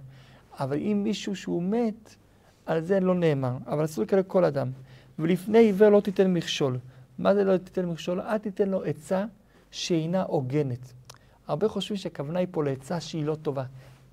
אבל 0.59 0.77
אם 0.77 1.01
מישהו 1.03 1.35
שהוא 1.35 1.63
מת, 1.63 2.15
על 2.65 2.81
זה 2.81 2.99
לא 2.99 3.15
נאמר, 3.15 3.57
אבל 3.67 3.85
אסור 3.85 4.03
לקלל 4.03 4.23
כל 4.23 4.45
אדם. 4.45 4.71
ולפני 5.21 5.57
עיוור 5.57 5.89
לא 5.89 6.01
תיתן 6.01 6.33
מכשול. 6.33 6.77
מה 7.19 7.35
זה 7.35 7.43
לא 7.43 7.57
תיתן 7.57 7.85
מכשול? 7.85 8.21
אל 8.21 8.37
תיתן 8.37 8.69
לו 8.69 8.83
עצה 8.83 9.25
שאינה 9.71 10.23
הוגנת. 10.23 10.93
הרבה 11.47 11.67
חושבים 11.67 11.97
שהכוונה 11.97 12.39
היא 12.39 12.47
פה 12.51 12.63
לעצה 12.63 12.99
שהיא 12.99 13.25
לא 13.25 13.35
טובה. 13.35 13.63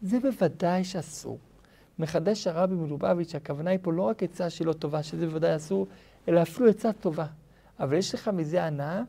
זה 0.03 0.21
בוודאי 0.21 0.85
שאסור. 0.85 1.38
מחדש 1.99 2.47
הרבי 2.47 2.75
מלובביץ' 2.75 3.33
שהכוונה 3.33 3.71
היא 3.71 3.79
פה 3.83 3.93
לא 3.93 4.03
רק 4.03 4.23
עצה 4.23 4.50
שהיא 4.50 4.67
לא 4.67 4.73
טובה, 4.73 5.03
שזה 5.03 5.27
בוודאי 5.27 5.57
אסור, 5.57 5.87
אלא 6.29 6.43
אפילו 6.43 6.69
עצה 6.69 6.93
טובה. 6.93 7.27
אבל 7.81 7.97
יש 7.97 8.15
לך 8.15 8.29
מזה 8.29 8.65
הנאה, 8.65 9.03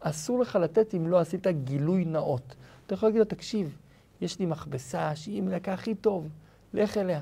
אסור 0.00 0.40
לך 0.40 0.56
לתת 0.56 0.94
אם 0.94 1.08
לא 1.08 1.18
עשית 1.18 1.46
גילוי 1.46 2.04
נאות. 2.04 2.54
אתה 2.86 2.94
יכול 2.94 3.08
להגיד 3.08 3.18
לו, 3.18 3.24
תקשיב, 3.24 3.76
יש 4.20 4.38
לי 4.38 4.46
מכבסה 4.46 5.16
שהיא 5.16 5.42
מלקה 5.42 5.72
הכי 5.72 5.94
טוב, 5.94 6.28
לך 6.74 6.96
אליה. 6.96 7.20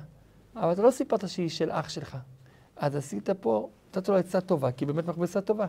אבל 0.57 0.73
אתה 0.73 0.83
לא 0.83 0.91
סיפרת 0.91 1.29
שהיא 1.29 1.49
של 1.49 1.71
אח 1.71 1.89
שלך. 1.89 2.17
אז 2.77 2.97
עשית 2.97 3.31
פה, 3.31 3.69
נתת 3.97 4.09
לו 4.09 4.17
עצה 4.17 4.41
טובה, 4.41 4.73
כי 4.73 4.87
באמת 4.87 5.07
מכבסה 5.07 5.41
טובה. 5.41 5.67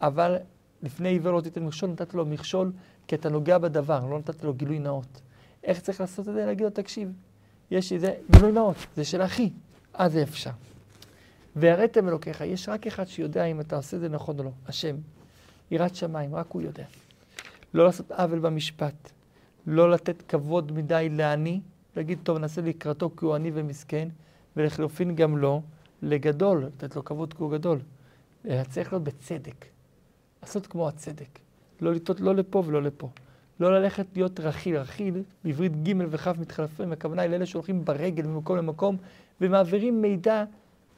אבל 0.00 0.36
לפני 0.82 1.08
עיוור 1.08 1.32
לא 1.32 1.40
תיתן 1.40 1.64
מכשול, 1.64 1.90
נתת 1.90 2.14
לו 2.14 2.26
מכשול 2.26 2.72
כי 3.06 3.14
אתה 3.14 3.28
נוגע 3.28 3.58
בדבר, 3.58 4.06
לא 4.06 4.18
נתת 4.18 4.44
לו 4.44 4.54
גילוי 4.54 4.78
נאות. 4.78 5.20
איך 5.64 5.80
צריך 5.80 6.00
לעשות 6.00 6.28
את 6.28 6.34
זה? 6.34 6.46
להגיד 6.46 6.64
לו, 6.64 6.70
תקשיב, 6.70 7.12
יש 7.70 7.92
לי 7.92 7.98
זה 7.98 8.14
גילוי 8.30 8.52
נאות, 8.52 8.76
זה 8.96 9.04
של 9.04 9.22
אחי, 9.22 9.50
אז 9.94 10.16
אפשר. 10.16 10.50
והראיתם 11.56 12.08
אלוקיך, 12.08 12.40
יש 12.40 12.68
רק 12.68 12.86
אחד 12.86 13.04
שיודע 13.04 13.44
אם 13.44 13.60
אתה 13.60 13.76
עושה 13.76 13.98
זה 13.98 14.08
נכון 14.08 14.38
או 14.38 14.44
לא, 14.44 14.50
השם. 14.66 14.96
יראת 15.70 15.94
שמיים, 15.94 16.34
רק 16.34 16.46
הוא 16.48 16.62
יודע. 16.62 16.84
לא 17.74 17.84
לעשות 17.84 18.12
עוול 18.12 18.38
במשפט, 18.38 19.10
לא 19.66 19.90
לתת 19.90 20.22
כבוד 20.22 20.72
מדי 20.72 21.08
לעני, 21.10 21.60
להגיד, 21.96 22.18
טוב, 22.22 22.38
נעשה 22.38 22.60
לקראתו 22.60 23.10
כי 23.16 23.24
הוא 23.24 23.34
עני 23.34 23.50
ומסכן, 23.54 24.08
ולחלופין 24.56 25.14
גם 25.14 25.38
לא, 25.38 25.60
לגדול, 26.04 26.64
לתת 26.64 26.96
לו 26.96 27.04
כבוד 27.04 27.34
כי 27.34 27.42
הוא 27.42 27.52
גדול. 27.52 27.78
צריך 28.70 28.92
להיות 28.92 29.04
בצדק. 29.04 29.64
לעשות 30.42 30.66
כמו 30.66 30.88
הצדק. 30.88 31.38
לא 31.80 31.92
לטעות 31.92 32.20
לא 32.20 32.34
לפה 32.34 32.62
ולא 32.66 32.82
לפה. 32.82 33.08
לא 33.60 33.80
ללכת 33.80 34.06
להיות 34.14 34.40
רכיל. 34.40 34.76
רכיל, 34.76 35.22
בעברית 35.44 35.82
ג' 35.82 35.92
וכ' 36.10 36.26
מתחלפים, 36.26 36.92
הכוונה 36.92 37.22
היא 37.22 37.30
לאלה 37.30 37.46
שהולכים 37.46 37.84
ברגל 37.84 38.26
ממקום 38.26 38.56
למקום 38.56 38.96
ומעבירים 39.40 40.02
מידע, 40.02 40.44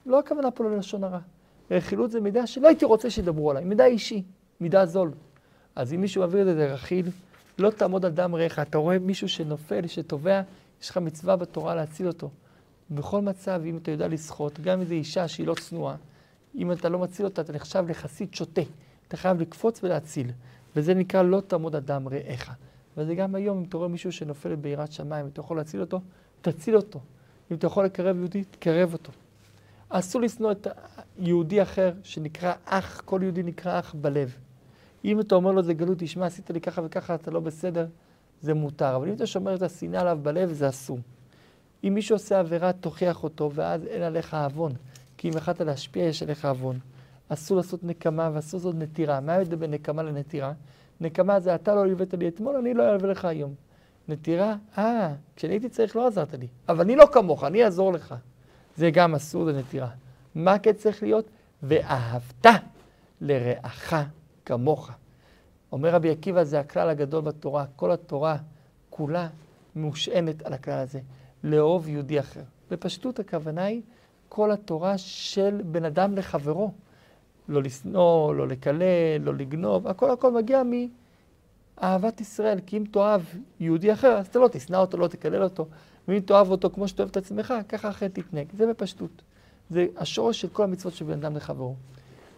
לא 0.07 0.19
הכוונה 0.19 0.51
פה 0.51 0.65
ללשון 0.65 1.05
הרע. 1.05 1.19
רכילות 1.71 2.11
זה 2.11 2.21
מידע 2.21 2.47
שלא 2.47 2.69
הייתי 2.69 2.85
רוצה 2.85 3.11
שידברו 3.11 3.51
עליי, 3.51 3.65
מידע 3.65 3.85
אישי, 3.85 4.23
מידע 4.61 4.87
זול. 4.87 5.11
אז 5.77 5.93
אם 5.93 6.01
מישהו 6.01 6.21
מעביר 6.21 6.41
את 6.41 6.57
זה 6.57 6.67
לרכיל, 6.69 7.11
לא 7.59 7.71
תעמוד 7.71 8.05
על 8.05 8.13
דם 8.13 8.35
רעך. 8.35 8.59
אתה 8.59 8.79
רואה 8.79 8.99
מישהו 8.99 9.29
שנופל, 9.29 9.87
שטובע, 9.87 10.43
יש 10.83 10.91
לך 10.91 10.97
מצווה 10.97 11.37
בתורה 11.37 11.75
להציל 11.75 12.07
אותו. 12.07 12.31
בכל 12.91 13.23
מצב, 13.23 13.63
אם 13.67 13.77
אתה 13.77 13.91
יודע 13.91 14.09
לשחות, 14.09 14.61
גם 14.61 14.81
אם 14.81 14.85
זו 14.85 14.95
אישה 14.95 15.29
שהיא 15.29 15.47
לא 15.47 15.55
צנועה, 15.55 15.97
אם 16.55 16.73
אתה 16.73 16.89
לא 16.89 16.99
מציל 16.99 17.27
אותה, 17.27 17.43
אתה 17.43 17.53
נחשב 17.53 17.85
לחסיד 17.89 18.35
שוטה. 18.35 18.63
אתה 19.09 19.17
חייב 19.17 19.41
לקפוץ 19.41 19.85
ולהציל. 19.85 20.31
וזה 20.77 20.95
נקרא 20.95 21.23
לא 21.23 21.41
תעמוד 21.41 21.77
אדם 21.77 22.09
רעך. 22.09 22.55
וזה 22.97 23.15
גם 23.15 23.35
היום, 23.35 23.59
אם 23.59 23.65
אתה 23.69 23.77
רואה 23.77 23.89
מישהו 23.89 24.13
שנופל 24.13 24.55
ביראת 24.55 24.93
שמיים, 24.93 25.27
אתה 25.27 25.41
יכול 25.41 25.57
להציל 25.57 25.81
אותו, 25.81 26.01
תציל 26.41 26.77
אותו. 26.77 27.01
אם 27.51 27.57
אתה 27.57 27.67
יכול 27.67 27.85
לקרב 27.85 28.17
יהודי, 28.17 28.45
תקרב 28.45 28.93
אותו. 28.93 29.13
אסור 29.89 30.21
לשנוא 30.21 30.53
את 30.53 30.67
יהודי 31.19 31.63
אחר 31.63 31.93
שנקרא 32.03 32.53
אח, 32.65 33.01
כל 33.05 33.21
יהודי 33.23 33.43
נקרא 33.43 33.79
אח 33.79 33.95
בלב. 33.95 34.37
אם 35.05 35.21
אתה 35.21 35.35
אומר 35.35 35.53
לו 35.53 35.63
זה 35.63 35.75
גלות, 35.75 35.99
תשמע, 35.99 36.27
עשית 36.27 36.51
לי 36.51 36.61
ככה 36.61 36.83
וככה, 36.85 37.15
אתה 37.15 37.31
לא 37.31 37.41
בסדר, 37.41 37.87
זה 38.41 38.55
מותר. 38.55 38.97
אבל 38.97 39.09
אם 39.09 39.15
אתה 39.15 39.27
שומר 39.27 39.55
את 39.55 39.63
השנאה 39.63 40.01
עליו 40.01 40.19
בלב, 40.23 40.53
זה 40.53 40.69
אסור. 40.69 40.99
אם 41.85 41.95
מישהו 41.95 42.15
עושה 42.15 42.41
עבירה, 42.41 42.73
תוכיח 42.73 43.25
אותו, 43.25 43.51
ואז 43.55 43.87
אין 43.87 44.03
עליך 44.03 44.35
עוון. 44.35 44.73
כי 45.17 45.29
אם 45.29 45.37
יכלת 45.37 45.61
להשפיע, 45.61 46.05
יש 46.05 46.23
עליך 46.23 46.45
עוון. 46.45 46.79
אסור 47.29 47.57
לעשות 47.57 47.85
נקמה 47.85 48.31
ואסור 48.33 48.59
לעשות 48.59 48.75
נטירה. 48.75 49.21
מה 49.21 49.33
ההבדל 49.33 49.57
בין 49.57 49.71
נקמה 49.71 50.03
לנטירה? 50.03 50.53
נקמה 51.01 51.41
זה 51.41 51.55
אתה 51.55 51.75
לא 51.75 51.87
הבאת 51.87 52.15
לי 52.15 52.29
אתמול, 52.29 52.57
אני 52.57 52.75
לא 52.75 52.93
אעביר 52.93 53.11
לך 53.11 53.25
היום. 53.25 53.55
נטירה, 54.09 54.57
אה, 54.79 55.13
כשאני 55.37 55.53
הייתי 55.53 55.69
צריך 55.69 55.97
לא 55.97 56.07
עזרת 56.07 56.35
לי. 56.35 56.47
אבל 56.69 56.81
אני 56.81 56.97
לא 56.97 57.05
כמוך, 57.13 57.45
אני 57.45 57.65
אעזור 57.65 57.93
לך. 57.93 58.15
זה 58.77 58.91
גם 58.91 59.15
אסור, 59.15 59.53
זה. 59.53 59.63
מה 60.35 60.59
כן 60.59 60.73
צריך 60.73 61.03
להיות? 61.03 61.29
ואהבת 61.63 62.47
לרעך 63.21 63.95
כמוך. 64.45 64.91
אומר 65.73 65.95
רבי 65.95 66.11
עקיבא, 66.11 66.45
זה 66.45 66.61
הכלל 66.61 66.89
הגדול 66.89 67.21
בתורה. 67.21 67.65
כל 67.77 67.93
התורה 67.93 68.37
כולה 68.91 69.29
מושענת 69.77 70.43
על 70.43 70.53
הכלל 70.53 70.79
הזה. 70.79 71.01
לאהוב 71.45 71.89
יהודי 71.89 72.21
אחר. 72.21 72.43
בפשטות 72.71 73.19
הכוונה 73.19 73.65
היא 73.65 73.83
כל 74.29 74.51
התורה 74.51 74.99
של 74.99 75.61
בן 75.65 75.85
אדם 75.85 76.17
לחברו. 76.17 76.71
לא 77.49 77.63
לשנוא, 77.63 78.35
לא 78.35 78.49
לקלל, 78.49 79.21
לא 79.21 79.35
לגנוב, 79.35 79.87
הכל 79.87 80.11
הכל 80.11 80.33
מגיע 80.33 80.63
מאהבת 81.81 82.21
ישראל. 82.21 82.59
כי 82.67 82.77
אם 82.77 82.85
תאהב 82.91 83.21
יהודי 83.61 83.93
אחר, 83.93 84.19
אז 84.19 84.27
אתה 84.27 84.39
לא 84.39 84.49
תשנא 84.49 84.77
אותו, 84.77 84.99
לא 84.99 85.09
תקלל 85.09 85.43
אותו. 85.43 85.67
ואם 86.09 86.21
תאהב 86.21 86.51
אותו 86.51 86.71
כמו 86.71 86.89
שאתה 86.89 87.03
אוהב 87.03 87.11
את 87.11 87.17
עצמך, 87.17 87.55
ככה 87.69 87.89
אחרת 87.89 88.15
תתנהג. 88.15 88.47
זה 88.57 88.67
בפשטות. 88.67 89.23
זה 89.71 89.87
השורש 89.97 90.41
של 90.41 90.49
כל 90.49 90.65
המצוות 90.65 90.95
של 90.95 91.05
בן 91.05 91.13
אדם 91.13 91.37
לחברו. 91.37 91.75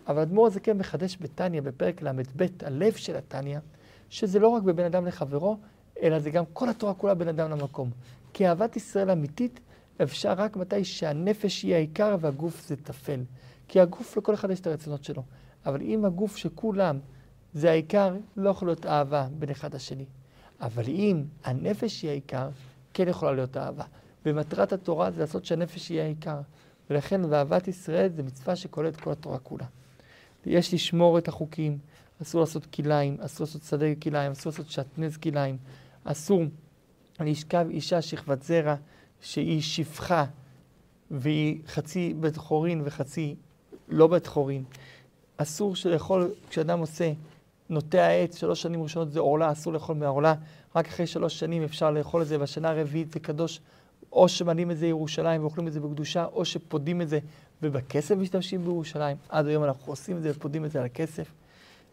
אבל 0.09 0.23
אדמו"ר 0.23 0.47
הזה 0.47 0.61
כן 0.61 0.79
מחדש 0.79 1.19
בתניא, 1.21 1.61
בפרק 1.61 2.03
ל"ב, 2.03 2.47
הלב 2.63 2.93
של 2.93 3.17
התניא, 3.17 3.59
שזה 4.11 4.39
לא 4.39 4.49
רק 4.49 4.63
בבן 4.63 4.85
אדם 4.85 5.07
לחברו, 5.07 5.57
אלא 6.03 6.19
זה 6.19 6.31
גם 6.31 6.45
כל 6.53 6.69
התורה 6.69 6.95
כולה 6.95 7.15
בין 7.15 7.29
אדם 7.29 7.51
למקום. 7.51 7.91
כי 8.39 8.49
אהבת 8.49 8.77
ישראל 8.77 9.11
אמיתית 9.11 9.61
אפשר 10.03 10.33
רק 10.33 10.57
מתי 10.57 10.85
שהנפש 10.85 11.63
היא 11.63 11.75
העיקר 11.75 12.17
והגוף 12.21 12.67
זה 12.67 12.77
טפל. 12.77 13.21
כי 13.69 13.81
הגוף 13.81 14.17
לכל 14.17 14.35
אחד 14.35 14.51
יש 14.51 14.61
את 14.61 14.67
הרצונות 14.67 15.05
שלו. 15.05 15.23
אבל 15.67 15.81
אם 15.81 16.05
הגוף 16.05 16.37
שכולם 16.37 16.99
זה 17.55 17.71
העיקר, 17.71 18.17
לא 18.37 18.51
יכול 18.51 18.69
להיות 18.69 18.87
אהבה 18.87 19.29
בין 19.39 19.51
אחד 19.51 19.75
לשני. 19.75 20.05
אבל 20.61 20.85
אם 20.89 21.25
הנפש 21.45 22.03
היא 22.03 22.11
העיקר, 22.11 22.49
כן 22.95 23.09
יכולה 23.09 23.33
להיות 23.33 23.57
אהבה. 23.57 23.85
ומטרת 24.27 24.73
התורה 24.73 25.11
זה 25.11 25.21
לעשות 25.21 25.45
שהנפש 25.45 25.89
היא 25.89 26.01
העיקר. 26.01 26.41
ולכן 26.91 27.31
באהבת 27.31 27.69
ישראל 27.69 28.09
זה 28.09 28.23
מצווה 28.23 28.57
שכוללת 28.57 28.97
כל 28.97 29.13
התורה 29.13 29.39
כולה. 29.39 29.67
יש 30.47 30.75
לשמור 30.75 31.19
את 31.19 31.29
החוקים, 31.29 31.79
אסור 32.23 32.41
לעשות 32.41 32.67
כליים, 32.67 33.17
אסור 33.21 33.47
לעשות 33.47 33.63
שדה 33.63 33.95
כליים, 34.03 34.33
אסור 34.33 34.51
לעשות 34.51 34.71
שעטנז 34.71 35.17
כליים, 35.17 35.57
אסור 36.05 36.43
לשכב 37.27 37.67
אישה 37.71 38.03
שכבת 38.03 38.43
זרע 38.43 38.75
שהיא 39.21 39.63
שפחה 39.63 40.25
והיא 41.11 41.59
חצי 41.67 42.15
בית 42.21 42.37
חורין 42.37 42.83
וחצי 42.85 43.35
לא 43.89 44.07
בית 44.07 44.27
חורין. 44.27 44.65
אסור 45.37 45.75
לאכול, 45.85 46.31
כשאדם 46.51 46.79
עושה, 46.79 47.13
נוטע 47.69 48.09
עץ, 48.09 48.39
שלוש 48.39 48.63
שנים 48.63 48.83
ראשונות 48.83 49.13
זה 49.13 49.21
עורלה, 49.21 49.53
אסור 49.53 49.73
לאכול 49.73 49.97
מעורלה, 49.97 50.35
רק 50.77 50.87
אחרי 50.87 51.07
שלוש 51.07 51.39
שנים 51.39 51.63
אפשר 51.63 51.91
לאכול 51.91 52.23
את 52.23 52.27
זה, 52.27 52.39
בשנה 52.39 52.71
הרביעית 52.71 53.13
זה 53.13 53.21
קדוש, 53.21 53.61
או 54.13 54.29
שמעלים 54.29 54.71
את 54.71 54.79
זה 54.79 54.87
ירושלים 54.87 55.41
ואוכלים 55.41 55.69
את 55.69 55.73
זה 55.73 55.81
בקדושה, 55.81 56.25
או 56.25 56.45
שפודים 56.45 57.03
את 57.03 57.09
זה 57.09 57.19
ובכסף 57.63 58.15
משתמשים 58.17 58.65
בירושלים. 58.65 59.17
עד 59.29 59.47
היום 59.47 59.65
אנחנו 59.65 59.93
עושים 59.93 60.17
את 60.17 60.23
זה 60.23 60.31
ופודים 60.31 60.65
את 60.65 60.71
זה 60.71 60.79
על 60.79 60.85
הכסף. 60.85 61.33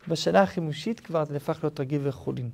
בשנה 0.08 0.42
החימושית 0.42 1.00
כבר 1.00 1.26
זה 1.26 1.34
נהפך 1.34 1.60
להיות 1.64 1.80
רגיל 1.80 2.08
וחולין. 2.08 2.50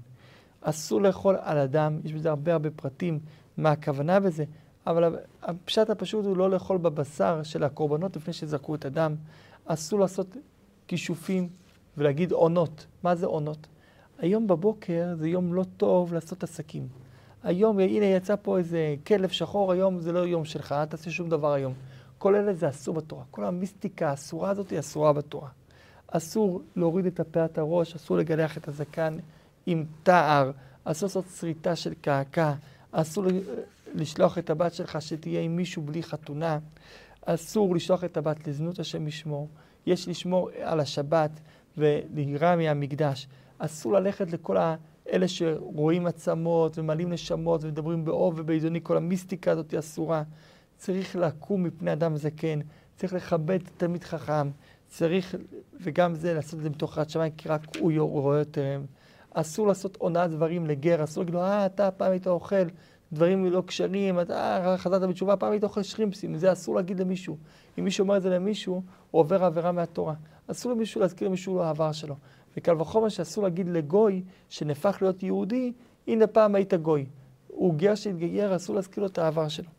אסור 0.61 1.01
לאכול 1.01 1.35
על 1.41 1.57
אדם, 1.57 1.99
יש 2.03 2.13
בזה 2.13 2.29
הרבה 2.29 2.53
הרבה 2.53 2.71
פרטים 2.71 3.19
מה 3.57 3.71
הכוונה 3.71 4.19
בזה, 4.19 4.43
אבל 4.87 5.15
הפשט 5.41 5.89
הפשוט 5.89 6.25
הוא 6.25 6.37
לא 6.37 6.49
לאכול 6.49 6.77
בבשר 6.77 7.43
של 7.43 7.63
הקורבנות 7.63 8.15
לפני 8.15 8.33
שזרקו 8.33 8.75
את 8.75 8.85
הדם. 8.85 9.15
אסור 9.65 9.99
לעשות 9.99 10.37
כישופים 10.87 11.49
ולהגיד 11.97 12.31
עונות. 12.31 12.85
מה 13.03 13.15
זה 13.15 13.25
עונות? 13.25 13.67
היום 14.19 14.47
בבוקר 14.47 15.15
זה 15.15 15.29
יום 15.29 15.53
לא 15.53 15.65
טוב 15.77 16.13
לעשות 16.13 16.43
עסקים. 16.43 16.87
היום, 17.43 17.79
הנה 17.79 18.05
יצא 18.05 18.35
פה 18.41 18.57
איזה 18.57 18.95
כלב 19.07 19.29
שחור, 19.29 19.71
היום 19.71 19.99
זה 19.99 20.11
לא 20.11 20.19
יום 20.19 20.45
שלך, 20.45 20.71
אל 20.71 20.85
תעשה 20.85 21.11
שום 21.11 21.29
דבר 21.29 21.53
היום. 21.53 21.73
כל 22.17 22.35
אלה 22.35 22.53
זה 22.53 22.69
אסור 22.69 22.95
בתורה. 22.95 23.23
כל 23.31 23.45
המיסטיקה 23.45 24.09
האסורה 24.09 24.49
הזאת 24.49 24.69
היא 24.69 24.79
אסורה 24.79 25.13
בתורה. 25.13 25.49
אסור 26.07 26.61
להוריד 26.75 27.05
את 27.05 27.19
הפאת 27.19 27.57
הראש, 27.57 27.95
אסור 27.95 28.17
לגלח 28.17 28.57
את 28.57 28.67
הזקן 28.67 29.17
עם 29.65 29.85
תער, 30.03 30.51
אסור 30.83 31.07
לעשות 31.07 31.25
שריטה 31.39 31.75
של 31.75 31.93
קעקע, 31.93 32.53
אסור 32.91 33.25
לשלוח 33.93 34.37
את 34.37 34.49
הבת 34.49 34.73
שלך 34.73 35.01
שתהיה 35.01 35.41
עם 35.41 35.55
מישהו 35.55 35.81
בלי 35.81 36.03
חתונה, 36.03 36.59
אסור 37.25 37.75
לשלוח 37.75 38.03
את 38.03 38.17
הבת 38.17 38.47
לזנות 38.47 38.79
השם 38.79 39.07
ישמור, 39.07 39.49
יש 39.85 40.07
לשמור 40.07 40.49
על 40.61 40.79
השבת 40.79 41.31
ולהירא 41.77 42.55
מהמקדש. 42.55 43.27
אסור 43.57 43.93
ללכת 43.93 44.31
לכל 44.31 44.57
אלה 45.13 45.27
שרואים 45.27 46.07
עצמות 46.07 46.77
ומעלים 46.77 47.13
נשמות 47.13 47.63
ומדברים 47.63 48.05
באוב 48.05 48.33
ובעידוני, 48.37 48.79
כל 48.83 48.97
המיסטיקה 48.97 49.51
הזאת 49.51 49.71
היא 49.71 49.79
אסורה. 49.79 50.23
צריך 50.77 51.15
לקום 51.15 51.63
מפני 51.63 51.93
אדם 51.93 52.17
זקן, 52.17 52.59
צריך 52.95 53.13
לכבד 53.13 53.59
תלמיד 53.77 54.03
חכם, 54.03 54.49
צריך, 54.87 55.35
וגם 55.81 56.15
זה, 56.15 56.33
לעשות 56.33 56.53
את 56.53 56.63
זה 56.63 56.69
מתוך 56.69 56.97
יראת 56.97 57.09
שמיים, 57.09 57.31
כי 57.37 57.49
רק 57.49 57.77
הוא 57.79 57.91
רואה 58.09 58.39
יותר. 58.39 58.81
אסור 59.33 59.67
לעשות 59.67 59.95
עונת 59.95 60.29
דברים 60.29 60.65
לגר, 60.65 61.03
אסור 61.03 61.23
להגיד 61.23 61.35
לו, 61.35 61.41
אה, 61.41 61.65
אתה 61.65 61.91
פעם 61.91 62.11
היית 62.11 62.27
אוכל 62.27 62.65
דברים 63.13 63.45
לא 63.45 63.63
כשרים, 63.67 64.19
אתה 64.19 64.75
חזרת 64.77 65.09
בתשובה, 65.09 65.35
פעם 65.35 65.51
היית 65.51 65.63
אוכל 65.63 65.83
שרימפסים, 65.83 66.37
זה 66.37 66.51
אסור 66.51 66.75
להגיד 66.75 66.99
למישהו. 66.99 67.37
אם 67.79 67.83
מישהו 67.83 68.03
אומר 68.03 68.17
את 68.17 68.21
זה 68.21 68.29
למישהו, 68.29 68.73
הוא 69.11 69.19
עובר 69.19 69.43
עבירה 69.43 69.71
מהתורה. 69.71 70.13
אסור 70.47 70.71
למישהו 70.71 71.01
להזכיר 71.01 71.27
למישהו 71.27 71.55
לו 71.55 71.63
העבר 71.63 71.91
שלו. 71.91 72.15
וקל 72.57 72.81
וחומר 72.81 73.09
שאסור 73.09 73.43
להגיד 73.43 73.67
לגוי 73.69 74.23
שנהפך 74.49 74.97
להיות 75.01 75.23
יהודי, 75.23 75.73
הנה 76.07 76.27
פעם 76.27 76.55
היית 76.55 76.73
גוי. 76.73 77.05
הוא 77.47 77.75
גר 77.75 77.95
שהתגייר, 77.95 78.55
אסור 78.55 78.75
להזכיר 78.75 79.03
לו 79.03 79.09
את 79.09 79.17
העבר 79.17 79.47
שלו. 79.47 79.69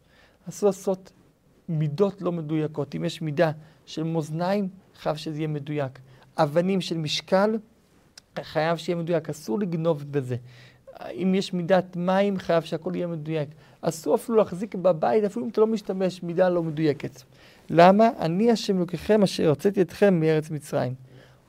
אסור 0.48 0.66
לעשות 0.66 1.12
מידות 1.68 2.22
לא 2.22 2.32
מדויקות. 2.32 2.94
אם 2.94 3.04
יש 3.04 3.22
מידה 3.22 3.50
של 3.86 4.02
מאזניים, 4.02 4.68
חייב 4.94 5.16
שזה 5.16 5.38
יהיה 5.38 5.48
מדויק. 5.48 5.98
אבנים 6.36 6.80
של 6.80 6.98
משקל, 6.98 7.58
חייב 8.42 8.76
שיהיה 8.76 8.96
מדויק. 8.96 9.30
אסור 9.30 9.58
לגנוב 9.58 10.04
בזה. 10.10 10.36
אם 11.10 11.34
יש 11.34 11.52
מידת 11.52 11.96
מים, 11.96 12.38
חייב 12.38 12.62
שהכל 12.62 12.92
יהיה 12.94 13.06
מדויק. 13.06 13.48
אסור 13.80 14.14
אפילו 14.14 14.38
להחזיק 14.38 14.74
בבית, 14.74 15.24
אפילו 15.24 15.44
אם 15.44 15.50
אתה 15.50 15.60
לא 15.60 15.66
משתמש, 15.66 16.22
מידה 16.22 16.48
לא 16.48 16.62
מדויקת. 16.62 17.22
למה? 17.70 18.08
אני 18.18 18.50
השם 18.50 18.76
אלוקיכם 18.76 19.22
אשר 19.22 19.48
הוצאתי 19.48 19.82
אתכם 19.82 20.20
מארץ 20.20 20.50
מצרים. 20.50 20.94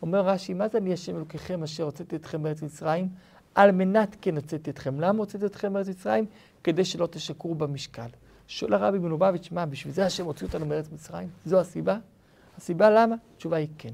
אומר 0.02 0.20
רש"י, 0.20 0.54
מה 0.54 0.68
זה 0.68 0.78
אני 0.78 0.94
השם 0.94 1.16
אלוקיכם 1.16 1.64
אשר 1.64 1.84
הוצאתי 1.84 2.16
אתכם 2.16 2.44
מארץ 2.44 2.62
מצרים? 2.62 3.08
על 3.56 3.72
מנת 3.72 4.16
כן 4.22 4.36
הוצאתי 4.36 4.70
אתכם. 4.70 5.00
למה 5.00 5.20
הוצאתי 5.20 5.46
אתכם 5.46 5.74
מארץ 5.74 5.88
מצרים? 5.88 6.26
כדי 6.64 6.86
שלא 6.86 7.08
תשקרו 7.12 7.56
במשקל. 7.56 8.08
שואל 8.48 8.74
הרבי 8.74 9.00
מלובביץ', 9.00 9.50
מה, 9.52 9.66
בשביל 9.66 9.94
זה 9.94 10.06
השם 10.06 10.26
הוציא 10.26 10.48
אותנו 10.48 10.66
מארץ 10.66 10.90
מצרים? 10.94 11.28
זו 11.46 11.60
הסיבה? 11.60 11.98
הסיבה 12.58 12.90
למה? 12.90 13.16
התשובה 13.36 13.58
היא 13.58 13.68
כן. 13.78 13.94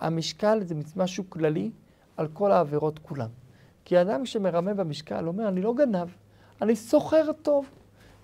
המשקל 0.00 0.60
זה 0.64 0.74
משהו 0.96 1.24
כללי 1.28 1.70
על 2.16 2.28
כל 2.28 2.52
העבירות 2.52 2.98
כולם. 2.98 3.28
כי 3.84 4.00
אדם 4.00 4.26
שמרמה 4.26 4.74
במשקל 4.74 5.28
אומר, 5.28 5.48
אני 5.48 5.62
לא 5.62 5.74
גנב, 5.74 6.08
אני 6.62 6.76
סוחר 6.76 7.32
טוב. 7.42 7.66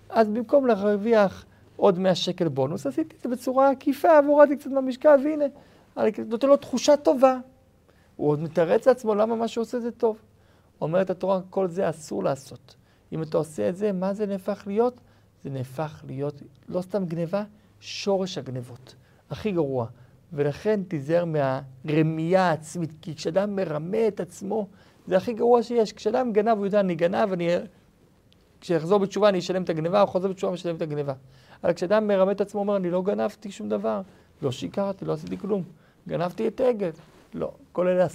אז 0.09 0.29
במקום 0.29 0.67
להרוויח 0.67 1.45
עוד 1.75 1.99
100 1.99 2.15
שקל 2.15 2.47
בונוס, 2.47 2.87
עשיתי 2.87 3.15
את 3.15 3.21
זה 3.21 3.29
בצורה 3.29 3.69
עקיפה, 3.71 4.07
והורדתי 4.25 4.57
קצת 4.57 4.69
מהמשקל, 4.69 5.19
והנה, 5.23 5.45
אני 5.97 6.11
נותן 6.27 6.47
לו 6.47 6.57
תחושה 6.57 6.97
טובה. 6.97 7.37
הוא 8.15 8.29
עוד 8.29 8.39
מתרץ 8.39 8.87
לעצמו 8.87 9.15
למה 9.15 9.35
מה 9.35 9.47
שהוא 9.47 9.61
עושה 9.61 9.79
זה 9.79 9.91
טוב. 9.91 10.17
אומרת 10.81 11.09
התורה, 11.09 11.39
כל 11.49 11.67
זה 11.67 11.89
אסור 11.89 12.23
לעשות. 12.23 12.75
אם 13.11 13.23
אתה 13.23 13.37
עושה 13.37 13.69
את 13.69 13.75
זה, 13.75 13.91
מה 13.91 14.13
זה 14.13 14.25
נהפך 14.25 14.63
להיות? 14.67 14.99
זה 15.43 15.49
נהפך 15.49 16.03
להיות 16.07 16.41
לא 16.69 16.81
סתם 16.81 17.05
גניבה, 17.05 17.43
שורש 17.79 18.37
הגנבות. 18.37 18.95
הכי 19.29 19.51
גרוע. 19.51 19.87
ולכן 20.33 20.83
תיזהר 20.87 21.25
מהרמייה 21.25 22.41
העצמית, 22.41 22.91
כי 23.01 23.15
כשאדם 23.15 23.55
מרמה 23.55 24.07
את 24.07 24.19
עצמו, 24.19 24.67
זה 25.07 25.17
הכי 25.17 25.33
גרוע 25.33 25.63
שיש. 25.63 25.93
כשאדם 25.93 26.33
גנב, 26.33 26.57
הוא 26.57 26.65
יודע, 26.65 26.79
אני 26.79 26.95
גנב, 26.95 27.31
אני... 27.31 27.49
כשיחזור 28.61 28.99
בתשובה 28.99 29.29
אני 29.29 29.39
אשלם 29.39 29.63
את 29.63 29.69
הגניבה, 29.69 30.01
הוא 30.01 30.09
חוזר 30.09 30.27
בתשובה 30.27 30.51
ומשלם 30.51 30.75
את 30.75 30.81
הגניבה. 30.81 31.13
אבל 31.63 31.73
כשאדם 31.73 32.07
מרמה 32.07 32.31
את 32.31 32.41
עצמו, 32.41 32.59
אומר, 32.59 32.75
אני 32.77 32.91
לא 32.91 33.01
גנבתי 33.01 33.51
שום 33.51 33.69
דבר, 33.69 34.01
לא 34.41 34.51
שיקרתי, 34.51 35.05
לא 35.05 35.13
עשיתי 35.13 35.37
כלום. 35.37 35.63
גנבתי 36.07 36.47
את 36.47 36.61
עגל. 36.61 36.89
לא, 37.33 37.51
כל 37.71 37.87
אלה. 37.87 38.07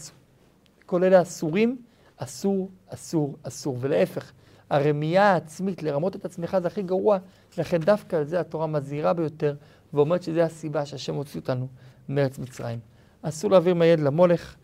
כל 0.87 1.04
אלה 1.04 1.22
אסורים, 1.22 1.76
אסור, 2.16 2.68
אסור, 2.88 3.37
אסור. 3.42 3.76
ולהפך, 3.81 4.33
הרמייה 4.70 5.33
העצמית, 5.33 5.83
לרמות 5.83 6.16
את 6.16 6.24
עצמך 6.24 6.57
זה 6.62 6.66
הכי 6.66 6.83
גרוע, 6.83 7.18
לכן 7.59 7.78
דווקא 7.78 8.16
על 8.16 8.24
זה 8.24 8.40
התורה 8.40 8.66
מזהירה 8.66 9.12
ביותר, 9.12 9.54
ואומרת 9.92 10.22
שזו 10.22 10.40
הסיבה 10.40 10.87
שהשם 10.87 11.14
הוציא 11.14 11.40
אותנו 11.40 11.68
מארץ 12.09 12.38
מצרים. 12.38 12.79
אסור 13.23 13.51
להעביר 13.51 13.75
מהילד 13.75 14.01
למולך, 14.01 14.57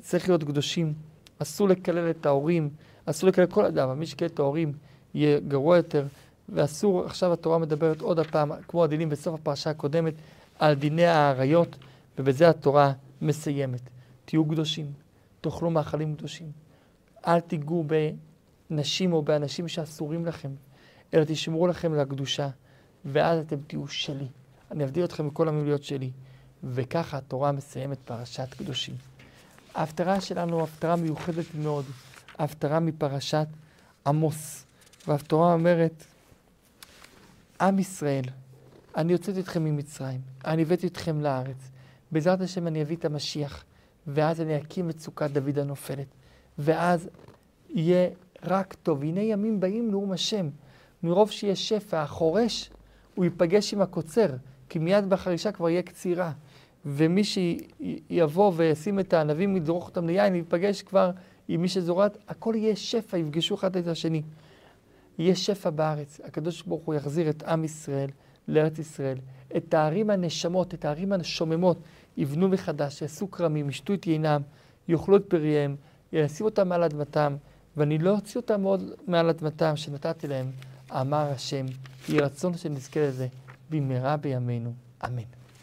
צריך 0.00 0.28
להיות 0.28 0.44
קדושים, 0.44 0.94
אסור 1.38 1.68
לקלל 1.68 2.10
את 2.10 2.26
ההורים, 2.26 2.70
אסור 3.06 3.28
לקלל 3.28 3.46
כל 3.46 3.64
אדם, 3.64 3.98
מי 3.98 4.06
שקלל 4.06 4.28
את 4.28 4.38
ההורים 4.38 4.72
יהיה 5.14 5.40
גרוע 5.40 5.76
יותר, 5.76 6.06
ואסור, 6.48 7.04
עכשיו 7.04 7.32
התורה 7.32 7.58
מדברת 7.58 8.00
עוד 8.00 8.18
הפעם, 8.18 8.52
כמו 8.68 8.84
הדינים 8.84 9.08
בסוף 9.08 9.40
הפרשה 9.40 9.70
הקודמת, 9.70 10.14
על 10.58 10.74
דיני 10.74 11.06
האריות, 11.06 11.76
ובזה 12.18 12.48
התורה 12.48 12.92
מסיימת. 13.22 13.80
תהיו 14.24 14.44
קדושים, 14.44 14.92
תאכלו 15.40 15.70
מאכלים 15.70 16.14
קדושים. 16.16 16.52
אל 17.26 17.40
תיגעו 17.40 17.84
בנשים 18.70 19.12
או 19.12 19.22
באנשים 19.22 19.68
שאסורים 19.68 20.26
לכם, 20.26 20.50
אלא 21.14 21.24
תשמרו 21.24 21.66
לכם 21.66 21.92
על 21.92 22.00
הקדושה, 22.00 22.48
ואז 23.04 23.38
אתם 23.38 23.56
תהיו 23.66 23.88
שלי. 23.88 24.26
אני 24.70 24.84
אבדיל 24.84 25.04
אתכם 25.04 25.26
מכל 25.26 25.48
המילויות 25.48 25.84
שלי. 25.84 26.10
וככה 26.64 27.18
התורה 27.18 27.52
מסיימת 27.52 27.98
פרשת 28.04 28.54
קדושים. 28.58 28.94
ההפטרה 29.74 30.20
שלנו 30.20 30.62
הפטרה 30.62 30.96
מיוחדת 30.96 31.44
מאוד, 31.54 31.84
ההפטרה 32.38 32.80
מפרשת 32.80 33.46
עמוס. 34.06 34.64
וההפטרה 35.06 35.52
אומרת, 35.52 36.04
עם 37.60 37.78
ישראל, 37.78 38.24
אני 38.96 39.12
הוצאתי 39.12 39.40
אתכם 39.40 39.64
ממצרים, 39.64 40.20
אני 40.44 40.62
הבאתי 40.62 40.86
אתכם 40.86 41.20
לארץ. 41.20 41.70
בעזרת 42.12 42.40
השם 42.40 42.66
אני 42.66 42.82
אביא 42.82 42.96
את 42.96 43.04
המשיח, 43.04 43.64
ואז 44.06 44.40
אני 44.40 44.56
אקים 44.56 44.90
את 44.90 45.00
סוכת 45.00 45.30
דוד 45.30 45.58
הנופלת. 45.58 46.06
ואז 46.58 47.08
יהיה 47.70 48.08
רק 48.42 48.74
טוב. 48.82 49.02
הנה 49.02 49.20
ימים 49.20 49.60
באים 49.60 49.90
נאום 49.90 50.12
השם. 50.12 50.48
מרוב 51.02 51.30
שיהיה 51.30 51.56
שפע, 51.56 52.02
החורש, 52.02 52.70
הוא 53.14 53.24
ייפגש 53.24 53.74
עם 53.74 53.80
הקוצר, 53.80 54.28
כי 54.68 54.78
מיד 54.78 55.10
בחרישה 55.10 55.52
כבר 55.52 55.68
יהיה 55.68 55.82
קצירה. 55.82 56.32
ומי 56.86 57.22
שיבוא 57.24 58.52
וישים 58.56 59.00
את 59.00 59.12
הענבים, 59.12 59.56
ידרוך 59.56 59.86
אותם 59.86 60.06
ליין, 60.06 60.34
ייפגש 60.34 60.82
כבר 60.82 61.10
עם 61.48 61.62
מי 61.62 61.68
שזורת, 61.68 62.18
הכל 62.28 62.54
יהיה 62.56 62.76
שפע, 62.76 63.18
יפגשו 63.18 63.54
אחד 63.54 63.76
את 63.76 63.86
השני. 63.86 64.22
יהיה 65.18 65.36
שפע 65.36 65.70
בארץ. 65.70 66.20
הקדוש 66.24 66.62
ברוך 66.62 66.82
הוא 66.84 66.94
יחזיר 66.94 67.30
את 67.30 67.42
עם 67.42 67.64
ישראל 67.64 68.10
לארץ 68.48 68.78
ישראל. 68.78 69.18
את 69.56 69.74
הערים 69.74 70.10
הנשמות, 70.10 70.74
את 70.74 70.84
הערים 70.84 71.12
השוממות, 71.12 71.78
יבנו 72.16 72.48
מחדש, 72.48 73.02
יעשו 73.02 73.30
כרמים, 73.30 73.68
ישתו 73.68 73.94
את 73.94 74.06
יינם, 74.06 74.42
יאכלו 74.88 75.16
את 75.16 75.24
פריהם, 75.28 75.76
ישים 76.12 76.46
אותם 76.46 76.68
מעל 76.68 76.82
אדמתם, 76.82 77.36
ואני 77.76 77.98
לא 77.98 78.10
אוציא 78.10 78.40
אותם 78.40 78.62
עוד 78.62 78.90
מעל 79.06 79.28
אדמתם 79.28 79.76
שנתתי 79.76 80.26
להם, 80.26 80.50
אמר 80.90 81.30
השם. 81.30 81.66
יהי 82.08 82.20
רצון 82.20 82.56
שנזכה 82.56 83.00
לזה 83.00 83.26
במהרה 83.70 84.16
בימינו. 84.16 84.72
אמן. 85.04 85.39